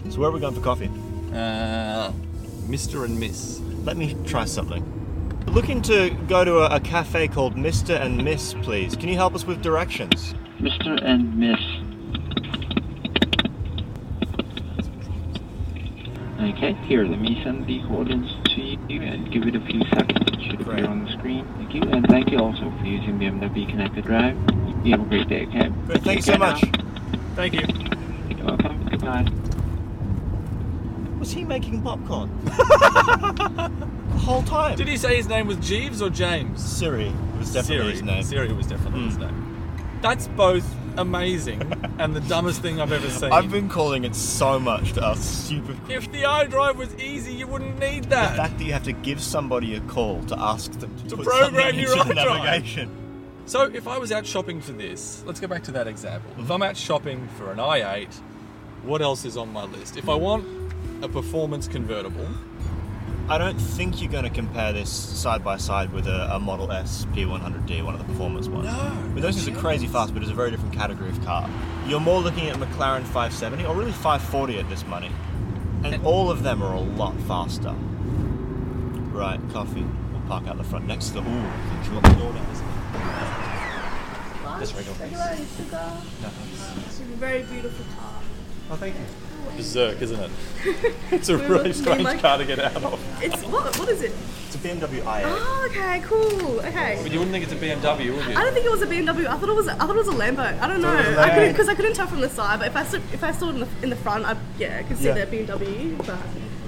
So 0.10 0.20
where 0.20 0.30
are 0.30 0.34
we 0.34 0.42
going 0.42 0.56
for 0.56 0.62
coffee? 0.62 0.92
Uh, 1.32 2.12
Mr. 2.68 3.06
and 3.06 3.18
Miss. 3.18 3.62
Let 3.84 3.96
me 3.96 4.18
try 4.26 4.44
something. 4.44 4.84
Looking 5.48 5.82
to 5.84 6.10
go 6.28 6.44
to 6.44 6.60
a, 6.60 6.76
a 6.76 6.80
cafe 6.82 7.30
called 7.30 7.56
Mr. 7.56 8.00
and 8.00 8.24
Miss, 8.24 8.54
please. 8.62 8.96
Can 8.96 9.08
you 9.10 9.16
help 9.16 9.36
us 9.36 9.46
with 9.46 9.62
directions? 9.62 10.34
Mr. 10.60 11.02
and 11.04 11.38
Miss. 11.38 11.60
Okay, 16.42 16.74
here, 16.88 17.06
let 17.06 17.20
me 17.22 17.40
send 17.44 17.68
the 17.68 17.82
coordinates 17.84 18.34
to 18.56 18.62
you 18.62 19.02
and 19.02 19.32
give 19.32 19.44
it 19.48 19.56
a 19.56 19.62
few 19.62 19.82
seconds. 19.94 20.26
It 20.34 20.42
should 20.44 20.58
Great. 20.66 20.80
appear 20.80 20.88
on 20.90 21.06
the 21.06 21.12
screen. 21.12 21.46
Thank 21.58 21.74
you, 21.76 21.82
and 21.84 22.08
thank 22.08 22.32
you 22.32 22.40
also 22.40 22.72
for 22.80 22.86
using 22.86 23.20
BMW 23.20 23.70
Connected 23.70 24.06
Drive. 24.06 24.36
You 24.84 24.92
have 24.94 25.02
a 25.02 25.06
great 25.06 25.30
day, 25.30 25.46
okay? 25.48 25.70
Great, 25.86 26.02
thank 26.04 26.18
you 26.18 26.22
so 26.24 26.38
much. 26.38 26.64
now. 26.64 26.72
Thank 27.36 27.54
you. 27.54 27.62
You're 28.36 28.46
welcome. 28.48 28.88
Goodbye. 28.90 29.26
Was 31.20 31.32
he 31.32 31.44
making 31.44 31.84
popcorn? 31.84 32.32
the 32.46 34.18
whole 34.18 34.42
time. 34.44 34.76
Did 34.78 34.88
he 34.88 34.98
say 34.98 35.16
his 35.18 35.28
name 35.28 35.46
was 35.46 35.58
Jeeves 35.58 36.02
or 36.02 36.10
James? 36.10 36.64
Siri 36.64 37.12
was 37.38 37.54
definitely 37.54 37.78
Siri. 37.78 37.92
his 37.92 38.02
name. 38.04 38.24
Siri 38.24 38.54
was 38.54 38.66
definitely 38.66 39.04
his 39.06 39.18
Mm. 39.18 39.22
name. 39.28 39.78
That's 40.02 40.28
both 40.30 40.66
amazing 40.98 41.62
and 42.00 42.16
the 42.16 42.22
dumbest 42.22 42.62
thing 42.62 42.82
I've 42.82 42.92
ever 42.92 43.10
seen. 43.10 43.32
I've 43.32 43.52
been 43.52 43.70
calling 43.70 44.04
it 44.04 44.16
so 44.16 44.60
much 44.60 44.94
to 44.94 45.06
ask 45.06 45.46
stupid. 45.46 45.78
If 45.90 46.12
the 46.12 46.24
iDrive 46.24 46.76
was 46.76 46.96
easy, 46.96 47.34
you 47.34 47.48
wouldn't 47.48 47.80
need 47.80 48.06
that. 48.06 48.32
The 48.32 48.38
fact 48.38 48.58
that 48.58 48.64
you 48.64 48.74
have 48.74 48.84
to 48.84 48.94
give 48.94 49.22
somebody 49.22 49.76
a 49.76 49.82
call 49.82 50.24
to 50.26 50.40
ask 50.40 50.72
them 50.74 50.96
to, 50.98 51.10
To 51.10 51.18
put 51.18 51.26
program 51.26 51.76
your 51.76 51.98
into 51.98 52.14
navigation. 52.14 52.90
So 53.46 53.64
if 53.64 53.88
I 53.88 53.98
was 53.98 54.12
out 54.12 54.26
shopping 54.26 54.62
for 54.62 54.72
this, 54.72 55.24
let's 55.26 55.40
go 55.40 55.48
back 55.48 55.64
to 55.64 55.72
that 55.72 55.88
example. 55.88 56.32
If 56.38 56.50
I'm 56.50 56.62
out 56.62 56.78
shopping 56.78 57.28
for 57.38 57.52
an 57.52 57.58
i8, 57.58 58.14
what 58.84 59.02
else 59.02 59.26
is 59.26 59.38
on 59.38 59.52
my 59.52 59.66
list? 59.66 59.98
If 59.98 60.10
I 60.10 60.16
want 60.16 60.46
a 61.02 61.10
performance 61.10 61.68
convertible, 61.68 62.28
I 63.32 63.38
don't 63.38 63.56
think 63.56 64.02
you're 64.02 64.12
going 64.12 64.26
to 64.26 64.30
compare 64.30 64.74
this 64.74 64.90
side 64.90 65.42
by 65.42 65.56
side 65.56 65.94
with 65.94 66.06
a, 66.06 66.36
a 66.36 66.38
Model 66.38 66.70
S 66.70 67.06
P100D, 67.14 67.82
one 67.82 67.94
of 67.94 68.06
the 68.06 68.06
performance 68.06 68.50
ones. 68.50 68.66
No, 68.66 69.12
But 69.14 69.22
those 69.22 69.36
things 69.36 69.48
are 69.48 69.58
crazy 69.58 69.88
fast, 69.88 70.14
but 70.14 70.22
it's 70.22 70.30
a 70.30 70.36
very 70.36 70.52
different 70.52 70.74
category 70.74 71.10
of 71.12 71.24
car. 71.24 71.50
You're 71.88 72.02
more 72.02 72.20
looking 72.20 72.50
at 72.50 72.58
McLaren 72.58 73.04
570 73.04 73.64
or 73.64 73.74
really 73.74 73.94
540 73.94 74.60
at 74.60 74.68
this 74.68 74.86
money. 74.86 75.10
And 75.86 76.06
all 76.06 76.30
of 76.30 76.44
them 76.44 76.62
are 76.62 76.76
a 76.76 76.82
lot 76.82 77.18
faster. 77.22 77.72
Right, 79.14 79.40
coffee. 79.54 79.86
We'll 80.12 80.22
park 80.28 80.48
out 80.48 80.58
the 80.58 80.66
front 80.66 80.86
next 80.86 81.08
to 81.08 81.14
the. 81.14 81.20
Ooh, 81.22 81.24
can 81.24 81.84
you 81.86 81.92
lock 81.92 82.04
the 82.04 82.10
door 82.10 82.34
down? 82.34 82.52
isn't 82.52 82.68
it? 82.68 84.60
Just 84.60 84.76
regular 84.76 84.98
please. 84.98 85.14
No, 85.14 85.78
thanks. 86.28 86.86
It's 86.86 87.00
a 87.00 87.04
very 87.16 87.44
beautiful 87.44 87.86
car. 87.98 88.22
Oh, 88.72 88.76
thank 88.76 88.96
you. 88.96 89.58
berserk, 89.58 90.02
isn't 90.02 90.20
it? 90.20 90.32
It's 91.12 91.28
a 91.28 91.38
really 91.50 91.74
strange 91.74 92.22
car 92.22 92.38
to 92.38 92.46
get 92.46 92.60
out 92.60 92.82
of. 92.82 93.01
It's 93.22 93.42
what? 93.44 93.78
What 93.78 93.90
is 93.90 94.02
it? 94.02 94.12
It's 94.48 94.56
a 94.56 94.58
BMW 94.68 95.02
i8. 95.02 95.22
Oh, 95.26 95.68
okay, 95.70 96.02
cool. 96.06 96.60
Okay. 96.60 97.00
But 97.02 97.12
you 97.12 97.20
wouldn't 97.20 97.32
think 97.32 97.44
it's 97.46 97.54
a 97.54 97.56
BMW, 97.56 98.14
would 98.16 98.26
you? 98.26 98.36
I 98.36 98.44
don't 98.44 98.54
think 98.54 98.66
it 98.66 98.72
was 98.72 98.82
a 98.82 98.88
BMW. 98.88 99.26
I 99.28 99.38
thought 99.38 99.50
it 99.50 99.56
was. 99.56 99.68
I 99.68 99.76
thought 99.76 99.92
it 99.92 99.96
was 99.96 100.08
a 100.08 100.12
Lambo. 100.12 100.60
I 100.60 100.68
don't 100.68 100.82
know. 100.82 100.92
it 100.94 101.08
was 101.08 101.18
a 101.18 101.22
I 101.22 101.30
couldn't 101.30 101.52
because 101.54 101.70
I 101.70 101.76
couldn't 101.76 101.94
tell 101.94 102.08
from 102.08 102.22
the 102.22 102.30
side. 102.30 102.60
But 102.60 102.68
if 102.68 102.76
I 102.76 102.84
stood, 102.84 103.02
if 103.14 103.24
I 103.24 103.32
stood 103.32 103.56
in 103.56 103.60
the, 103.62 103.68
in 103.84 103.90
the 103.90 103.96
front, 103.96 104.26
I 104.26 104.36
yeah, 104.58 104.80
I 104.80 104.84
could 104.84 104.98
see 104.98 105.06
Yeah. 105.06 105.24
the 105.26 105.38
BMW. 105.38 105.98
But 106.06 106.20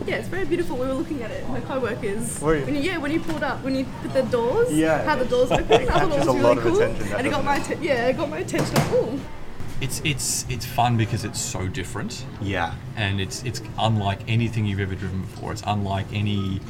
yeah, 0.07 0.15
it's 0.15 0.27
very 0.29 0.45
beautiful. 0.45 0.77
We 0.77 0.85
were 0.87 0.93
looking 0.93 1.23
at 1.23 1.31
it. 1.31 1.47
My 1.49 1.59
co-workers. 1.61 2.39
Were 2.41 2.57
you? 2.57 2.65
When 2.65 2.75
you, 2.75 2.81
yeah, 2.81 2.97
when 2.99 3.11
you 3.11 3.19
pulled 3.19 3.43
up, 3.43 3.63
when 3.63 3.75
you 3.75 3.85
put 4.01 4.13
the 4.13 4.23
doors. 4.23 4.71
Yeah. 4.71 5.03
How 5.03 5.15
the 5.15 5.25
doors 5.25 5.51
open. 5.51 5.65
I 5.71 5.77
thought 5.77 5.81
it 5.81 5.87
captures 5.87 6.17
was 6.19 6.27
a 6.27 6.31
really 6.31 6.41
lot 6.41 6.57
of 6.57 6.63
cool. 6.63 6.75
attention, 6.77 7.09
that 7.09 7.17
and 7.17 7.27
it 7.27 7.29
got 7.31 7.43
doesn't 7.43 7.45
my 7.45 7.55
atten- 7.57 7.83
yeah, 7.83 8.07
it 8.07 8.17
got 8.17 8.29
my 8.29 8.37
attention. 8.39 8.77
Ooh. 8.93 9.19
It's 9.83 10.01
it's 10.05 10.45
it's 10.49 10.65
fun 10.65 10.95
because 10.95 11.25
it's 11.25 11.41
so 11.41 11.67
different. 11.67 12.25
Yeah. 12.41 12.73
and 12.95 13.19
it's 13.19 13.43
it's 13.43 13.61
unlike 13.77 14.19
anything 14.29 14.65
you've 14.65 14.79
ever 14.79 14.95
driven 14.95 15.21
before. 15.21 15.51
It's 15.51 15.63
unlike 15.67 16.05
any 16.13 16.61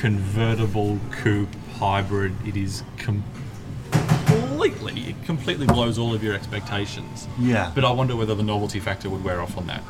convertible 0.00 0.98
coupe 1.12 1.54
hybrid. 1.78 2.34
It 2.44 2.56
is 2.56 2.82
completely 2.96 5.10
it 5.10 5.24
completely 5.24 5.66
blows 5.66 5.98
all 5.98 6.12
of 6.12 6.24
your 6.24 6.34
expectations. 6.34 7.28
Yeah. 7.38 7.70
But 7.74 7.84
I 7.84 7.92
wonder 7.92 8.16
whether 8.16 8.34
the 8.34 8.42
novelty 8.42 8.80
factor 8.80 9.08
would 9.08 9.22
wear 9.22 9.40
off 9.40 9.56
on 9.56 9.68
that. 9.68 9.84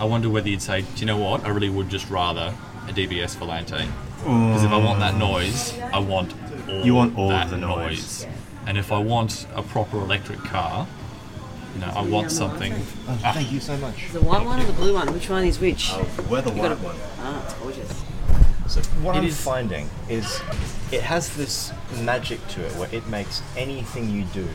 I 0.00 0.04
wonder 0.04 0.28
whether 0.28 0.48
you'd 0.48 0.62
say, 0.62 0.80
do 0.80 0.88
you 0.96 1.06
know 1.06 1.18
what? 1.18 1.44
I 1.44 1.50
really 1.50 1.70
would 1.70 1.88
just 1.88 2.10
rather 2.10 2.52
a 2.88 2.92
DBS 2.92 3.36
Volante. 3.36 3.86
Because 4.18 4.64
if 4.64 4.72
I 4.72 4.76
want 4.76 4.98
that 4.98 5.16
noise, 5.16 5.78
I 5.92 6.00
want 6.00 6.34
all, 6.68 6.84
You 6.84 6.94
want 6.94 7.16
all 7.16 7.28
that 7.28 7.50
the 7.50 7.58
noise. 7.58 8.26
And 8.66 8.78
if 8.78 8.90
I 8.90 8.98
want 8.98 9.46
a 9.54 9.62
proper 9.62 9.98
electric 9.98 10.40
car, 10.40 10.88
you 11.74 11.80
know, 11.80 11.92
I 11.94 12.02
want 12.02 12.30
something. 12.30 12.72
Oh, 12.72 13.18
thank 13.22 13.50
you 13.52 13.60
so 13.60 13.76
much. 13.78 14.10
The 14.12 14.20
white 14.20 14.44
one 14.44 14.60
or 14.60 14.64
the 14.64 14.72
blue 14.72 14.94
one? 14.94 15.12
Which 15.12 15.28
one 15.30 15.44
is 15.44 15.58
which? 15.58 15.92
We're 16.28 16.42
the 16.42 16.50
You 16.52 16.62
gotta- 16.62 16.74
white 16.76 16.94
one. 16.94 16.96
Ah, 17.20 17.42
it's 17.44 17.54
gorgeous. 17.54 18.02
So 18.66 18.80
what 19.02 19.14
It 19.16 19.18
I'm 19.20 19.24
is- 19.26 19.40
finding 19.40 19.90
is 20.08 20.40
it 20.90 21.02
has 21.02 21.30
this 21.36 21.72
magic 22.00 22.46
to 22.48 22.64
it 22.64 22.72
where 22.76 22.88
it 22.92 23.06
makes 23.08 23.42
anything 23.56 24.10
you 24.10 24.24
do 24.32 24.48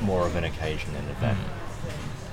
more 0.00 0.26
of 0.26 0.36
an 0.36 0.44
occasion 0.44 0.94
and 0.96 1.08
event. 1.10 1.38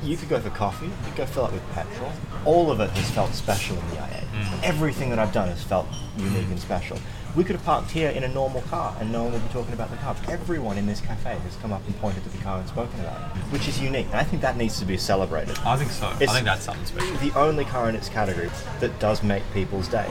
You 0.04 0.18
could 0.18 0.30
go 0.30 0.40
for 0.40 0.50
coffee, 0.52 0.86
you 0.88 0.92
could 1.06 1.16
go 1.16 1.26
fill 1.26 1.46
up 1.46 1.54
with 1.54 1.68
petrol. 1.74 2.12
All 2.44 2.70
of 2.72 2.80
it 2.80 2.90
has 2.92 3.10
felt 3.12 3.34
special 3.34 3.78
in 3.78 3.90
the 3.90 3.96
i8. 3.98 4.24
Everything 4.64 5.10
that 5.10 5.18
I've 5.20 5.32
done 5.34 5.48
has 5.50 5.64
felt 5.64 5.88
unique 6.18 6.48
and 6.50 6.60
special. 6.60 6.98
We 7.36 7.44
could 7.44 7.58
have 7.58 7.66
parked 7.66 7.92
here 7.92 8.12
in 8.12 8.24
a 8.24 8.30
normal 8.30 8.62
car 8.62 8.96
and 8.98 9.12
no 9.12 9.24
one 9.24 9.34
would 9.34 9.44
be 9.44 9.50
talking 9.50 9.74
about 9.74 9.92
the 9.92 9.98
car. 9.98 10.16
Everyone 10.30 10.78
in 10.78 10.86
this 10.86 11.02
cafe 11.02 11.36
has 11.38 11.56
come 11.58 11.74
up 11.74 11.86
and 11.86 11.94
pointed 12.00 12.24
to 12.24 12.30
the 12.30 12.38
car 12.38 12.60
and 12.60 12.70
spoken 12.70 12.98
about 13.02 13.36
it, 13.36 13.40
which 13.52 13.68
is 13.68 13.82
unique. 13.82 14.06
And 14.08 14.16
I 14.16 14.24
think 14.24 14.42
that 14.42 14.56
needs 14.56 14.80
to 14.80 14.86
be 14.86 14.96
celebrated. 14.96 15.58
I 15.66 15.76
think 15.76 15.92
so. 15.92 16.16
It's 16.22 16.32
I 16.32 16.36
think 16.36 16.46
that's 16.46 16.64
something 16.64 16.86
special. 16.86 17.14
The 17.18 17.38
only 17.38 17.66
car 17.66 17.90
in 17.90 17.96
its 17.96 18.08
category 18.08 18.50
that 18.80 18.98
does 19.00 19.22
make 19.22 19.44
people's 19.54 19.90
day. 19.90 20.10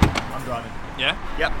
I'm 0.00 0.44
driving. 0.44 0.72
Yeah? 0.98 1.16
Yep. 1.38 1.52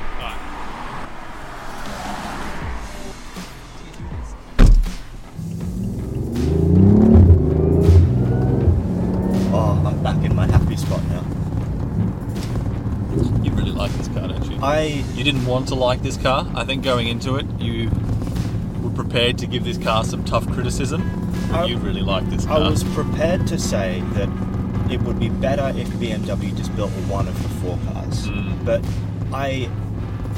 You? 15.16 15.24
Didn't 15.24 15.46
want 15.46 15.68
to 15.68 15.74
like 15.74 16.02
this 16.02 16.16
car. 16.16 16.46
I 16.54 16.64
think 16.64 16.84
going 16.84 17.08
into 17.08 17.36
it, 17.36 17.46
you 17.58 17.90
were 18.82 18.90
prepared 18.90 19.38
to 19.38 19.46
give 19.46 19.64
this 19.64 19.78
car 19.78 20.04
some 20.04 20.24
tough 20.24 20.46
criticism. 20.52 21.02
I- 21.52 21.64
you 21.64 21.78
really 21.78 22.02
like 22.02 22.28
this 22.30 22.44
car. 22.44 22.58
I 22.58 22.68
was 22.68 22.84
prepared 22.84 23.46
to 23.48 23.58
say 23.58 24.02
that 24.14 24.28
it 24.90 25.00
would 25.02 25.18
be 25.18 25.28
better 25.28 25.72
if 25.76 25.88
BMW 25.98 26.52
just 26.56 26.74
built 26.76 26.90
one 27.08 27.26
of 27.28 27.42
the 27.42 27.48
four 27.60 27.78
cars. 27.92 28.28
Mm. 28.28 28.64
But 28.64 28.84
I 29.32 29.68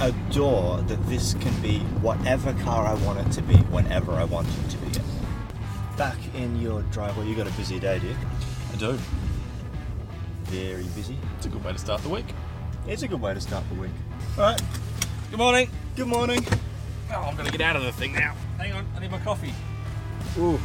adore 0.00 0.78
that 0.82 1.06
this 1.08 1.34
can 1.34 1.52
be 1.60 1.80
whatever 2.00 2.52
car 2.54 2.86
I 2.86 2.94
want 3.04 3.18
it 3.18 3.32
to 3.32 3.42
be 3.42 3.56
whenever 3.56 4.12
I 4.12 4.24
want 4.24 4.46
it 4.48 4.70
to 4.70 4.78
be. 4.78 4.88
Back 5.96 6.16
in 6.34 6.60
your 6.60 6.82
driveway, 6.92 7.26
you 7.26 7.34
got 7.34 7.48
a 7.48 7.52
busy 7.52 7.80
day, 7.80 7.98
do 7.98 8.06
you? 8.06 8.16
I 8.72 8.76
do. 8.76 8.98
Very 10.44 10.84
busy. 10.94 11.18
It's 11.36 11.46
a 11.46 11.48
good 11.48 11.64
way 11.64 11.72
to 11.72 11.78
start 11.78 12.02
the 12.02 12.08
week. 12.08 12.26
It's 12.86 13.02
a 13.02 13.08
good 13.08 13.20
way 13.20 13.34
to 13.34 13.40
start 13.40 13.64
the 13.68 13.74
week. 13.74 13.90
Alright, 14.36 14.62
Good 15.30 15.38
morning. 15.38 15.70
good 15.96 16.06
morning. 16.06 16.44
Oh, 17.10 17.14
I'm 17.22 17.34
going 17.34 17.46
to 17.46 17.52
get 17.56 17.60
out 17.60 17.76
of 17.76 17.82
the 17.82 17.92
thing 17.92 18.12
now. 18.12 18.34
Hang 18.58 18.72
on, 18.72 18.86
I 18.96 19.00
need 19.00 19.10
my 19.10 19.18
coffee. 19.20 19.52
Ooh. 20.38 20.58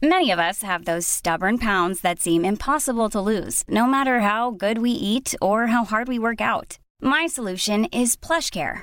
Many 0.00 0.30
of 0.30 0.38
us 0.38 0.62
have 0.62 0.84
those 0.84 1.06
stubborn 1.06 1.58
pounds 1.58 2.02
that 2.02 2.20
seem 2.20 2.44
impossible 2.44 3.10
to 3.10 3.20
lose, 3.20 3.64
no 3.68 3.86
matter 3.86 4.20
how 4.20 4.52
good 4.52 4.78
we 4.78 4.90
eat 4.92 5.34
or 5.42 5.66
how 5.68 5.84
hard 5.84 6.06
we 6.06 6.18
work 6.20 6.40
out. 6.40 6.78
My 7.00 7.26
solution 7.26 7.86
is 7.86 8.16
PlushCare. 8.16 8.82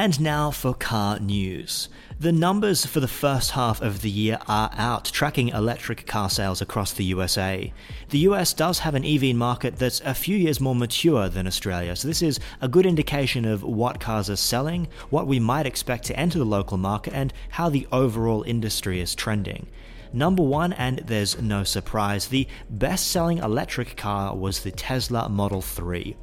And 0.00 0.20
now 0.20 0.52
for 0.52 0.74
car 0.74 1.18
news. 1.18 1.88
The 2.20 2.30
numbers 2.30 2.86
for 2.86 3.00
the 3.00 3.08
first 3.08 3.50
half 3.50 3.82
of 3.82 4.00
the 4.00 4.08
year 4.08 4.38
are 4.46 4.70
out, 4.74 5.06
tracking 5.06 5.48
electric 5.48 6.06
car 6.06 6.30
sales 6.30 6.62
across 6.62 6.92
the 6.92 7.06
USA. 7.06 7.72
The 8.10 8.20
US 8.20 8.52
does 8.52 8.78
have 8.78 8.94
an 8.94 9.04
EV 9.04 9.34
market 9.34 9.74
that's 9.74 10.00
a 10.02 10.14
few 10.14 10.36
years 10.36 10.60
more 10.60 10.76
mature 10.76 11.28
than 11.28 11.48
Australia, 11.48 11.96
so 11.96 12.06
this 12.06 12.22
is 12.22 12.38
a 12.60 12.68
good 12.68 12.86
indication 12.86 13.44
of 13.44 13.64
what 13.64 13.98
cars 13.98 14.30
are 14.30 14.36
selling, 14.36 14.86
what 15.10 15.26
we 15.26 15.40
might 15.40 15.66
expect 15.66 16.04
to 16.04 16.16
enter 16.16 16.38
the 16.38 16.44
local 16.44 16.78
market, 16.78 17.12
and 17.12 17.32
how 17.48 17.68
the 17.68 17.88
overall 17.90 18.44
industry 18.44 19.00
is 19.00 19.16
trending. 19.16 19.66
Number 20.12 20.44
one, 20.44 20.74
and 20.74 20.98
there's 21.06 21.42
no 21.42 21.64
surprise, 21.64 22.28
the 22.28 22.46
best 22.70 23.08
selling 23.08 23.38
electric 23.38 23.96
car 23.96 24.36
was 24.36 24.62
the 24.62 24.70
Tesla 24.70 25.28
Model 25.28 25.60
3. 25.60 26.14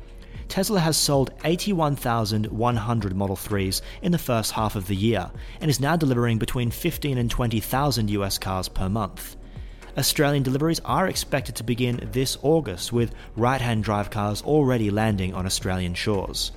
Tesla 0.47 0.79
has 0.79 0.95
sold 0.95 1.31
81,100 1.43 3.15
Model 3.15 3.36
3s 3.36 3.81
in 4.01 4.12
the 4.12 4.17
first 4.17 4.51
half 4.51 4.75
of 4.75 4.88
the 4.88 4.95
year 4.95 5.29
and 5.60 5.69
is 5.69 5.79
now 5.79 5.95
delivering 5.95 6.38
between 6.38 6.71
15 6.71 7.17
and 7.17 7.29
20,000 7.29 8.10
US 8.10 8.38
cars 8.38 8.69
per 8.69 8.88
month. 8.88 9.36
Australian 9.97 10.43
deliveries 10.43 10.81
are 10.84 11.08
expected 11.08 11.55
to 11.55 11.63
begin 11.63 12.10
this 12.12 12.38
August, 12.41 12.91
with 12.91 13.15
right 13.38 13.62
hand 13.62 13.84
drive 13.84 14.10
cars 14.10 14.41
already 14.41 14.91
landing 14.91 15.34
on 15.34 15.45
Australian 15.45 15.93
shores. 15.93 16.51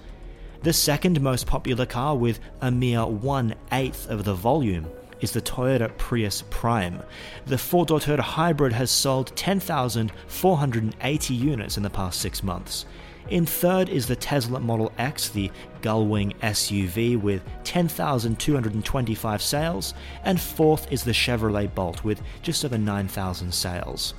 The 0.63 0.73
second 0.73 1.21
most 1.21 1.47
popular 1.47 1.87
car, 1.87 2.17
with 2.17 2.41
a 2.61 2.71
mere 2.71 3.07
one 3.07 3.55
eighth 3.71 4.11
of 4.11 4.25
the 4.25 4.35
volume, 4.35 4.89
is 5.21 5.33
the 5.33 5.43
Toyota 5.43 5.97
Prius 5.99 6.45
Prime. 6.51 7.03
The 7.47 7.59
four 7.59 7.85
door 7.87 7.99
Toyota 7.99 8.21
hybrid 8.21 8.73
has 8.73 8.91
sold 8.91 9.35
10,480 9.37 11.35
units 11.35 11.77
in 11.77 11.83
the 11.83 11.91
past 11.91 12.21
six 12.21 12.43
months. 12.43 12.87
In 13.31 13.45
third 13.45 13.91
is 13.91 14.07
the 14.07 14.17
Tesla 14.17 14.59
Model 14.59 14.91
X, 14.97 15.29
the 15.29 15.51
Gullwing 15.83 16.35
SUV, 16.39 17.21
with 17.21 17.43
10,225 17.65 19.43
sales, 19.43 19.93
and 20.25 20.41
fourth 20.41 20.91
is 20.91 21.05
the 21.05 21.13
Chevrolet 21.13 21.75
Bolt, 21.75 22.05
with 22.05 22.23
just 22.41 22.65
over 22.65 22.79
9,000 22.79 23.53
sales. 23.53 24.15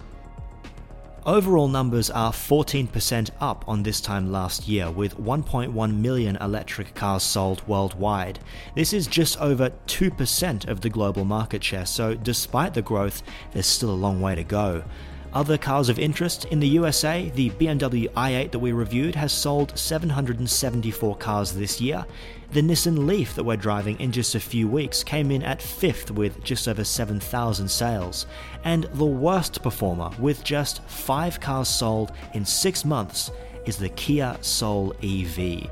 Overall 1.25 1.67
numbers 1.67 2.09
are 2.09 2.31
14% 2.31 3.29
up 3.41 3.65
on 3.67 3.83
this 3.83 3.99
time 3.99 4.31
last 4.31 4.69
year, 4.69 4.89
with 4.89 5.19
1.1 5.19 5.97
million 5.97 6.37
electric 6.37 6.95
cars 6.95 7.23
sold 7.23 7.67
worldwide. 7.67 8.39
This 8.73 8.93
is 8.93 9.05
just 9.05 9.39
over 9.41 9.71
2% 9.87 10.67
of 10.69 10.79
the 10.79 10.89
global 10.89 11.25
market 11.25 11.61
share, 11.61 11.85
so 11.85 12.15
despite 12.15 12.73
the 12.73 12.81
growth, 12.81 13.21
there's 13.51 13.67
still 13.67 13.89
a 13.89 13.91
long 13.91 14.21
way 14.21 14.33
to 14.33 14.45
go. 14.45 14.85
Other 15.31 15.59
cars 15.59 15.89
of 15.89 15.99
interest 15.99 16.45
in 16.45 16.59
the 16.59 16.67
USA, 16.69 17.29
the 17.35 17.51
BMW 17.51 18.09
i8 18.09 18.49
that 18.49 18.57
we 18.57 18.71
reviewed 18.71 19.13
has 19.13 19.31
sold 19.31 19.77
774 19.77 21.15
cars 21.17 21.51
this 21.51 21.79
year. 21.79 22.03
The 22.51 22.61
Nissan 22.61 23.05
Leaf 23.05 23.35
that 23.35 23.43
we're 23.43 23.55
driving 23.55 23.99
in 23.99 24.11
just 24.11 24.33
a 24.33 24.39
few 24.39 24.67
weeks 24.67 25.03
came 25.03 25.29
in 25.29 25.43
at 25.43 25.61
fifth 25.61 26.09
with 26.09 26.43
just 26.43 26.67
over 26.67 26.83
7,000 26.83 27.69
sales. 27.69 28.25
And 28.63 28.85
the 28.93 29.05
worst 29.05 29.61
performer, 29.61 30.09
with 30.17 30.43
just 30.43 30.81
five 30.85 31.39
cars 31.39 31.67
sold 31.67 32.11
in 32.33 32.43
six 32.43 32.83
months, 32.83 33.29
is 33.67 33.77
the 33.77 33.89
Kia 33.89 34.35
Soul 34.41 34.95
EV. 35.03 35.69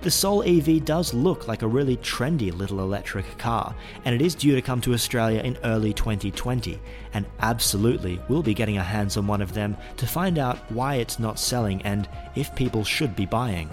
The 0.00 0.10
Soul 0.12 0.44
EV 0.44 0.84
does 0.84 1.12
look 1.12 1.48
like 1.48 1.62
a 1.62 1.66
really 1.66 1.96
trendy 1.96 2.56
little 2.56 2.78
electric 2.78 3.36
car, 3.36 3.74
and 4.04 4.14
it 4.14 4.22
is 4.22 4.36
due 4.36 4.54
to 4.54 4.62
come 4.62 4.80
to 4.82 4.94
Australia 4.94 5.40
in 5.40 5.58
early 5.64 5.92
2020, 5.92 6.78
and 7.14 7.26
absolutely 7.40 8.20
we'll 8.28 8.44
be 8.44 8.54
getting 8.54 8.78
our 8.78 8.84
hands 8.84 9.16
on 9.16 9.26
one 9.26 9.42
of 9.42 9.54
them 9.54 9.76
to 9.96 10.06
find 10.06 10.38
out 10.38 10.58
why 10.70 10.96
it's 10.96 11.18
not 11.18 11.36
selling 11.36 11.82
and 11.82 12.08
if 12.36 12.54
people 12.54 12.84
should 12.84 13.16
be 13.16 13.26
buying. 13.26 13.68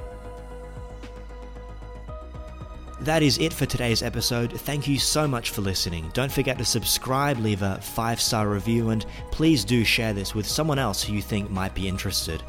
That 3.02 3.22
is 3.22 3.38
it 3.38 3.54
for 3.54 3.68
today's 3.68 4.02
episode. 4.02 4.52
Thank 4.52 4.88
you 4.88 4.98
so 4.98 5.28
much 5.28 5.52
for 5.52 5.62
listening. 5.62 6.10
Don't 6.14 6.32
forget 6.32 6.58
to 6.58 6.66
subscribe, 6.66 7.38
leave 7.38 7.62
a 7.62 7.78
five 7.82 8.20
star 8.20 8.50
review, 8.50 8.90
and 8.90 9.06
please 9.30 9.64
do 9.64 9.84
share 9.84 10.14
this 10.14 10.34
with 10.34 10.48
someone 10.48 10.80
else 10.80 11.04
who 11.04 11.14
you 11.14 11.22
think 11.22 11.52
might 11.52 11.76
be 11.76 11.88
interested. 11.88 12.42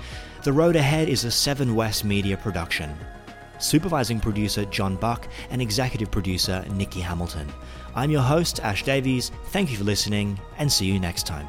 The 0.44 0.52
Road 0.52 0.76
Ahead 0.76 1.10
is 1.10 1.24
a 1.24 1.30
Seven 1.30 1.74
West 1.74 2.06
Media 2.06 2.38
production. 2.38 2.96
Supervising 3.58 4.20
producer 4.20 4.64
John 4.66 4.96
Buck 4.96 5.28
and 5.50 5.60
executive 5.62 6.10
producer 6.10 6.64
Nikki 6.72 7.00
Hamilton. 7.00 7.52
I'm 7.94 8.10
your 8.10 8.22
host, 8.22 8.60
Ash 8.60 8.82
Davies. 8.82 9.30
Thank 9.46 9.70
you 9.70 9.78
for 9.78 9.84
listening, 9.84 10.38
and 10.58 10.70
see 10.70 10.86
you 10.86 11.00
next 11.00 11.26
time. 11.26 11.48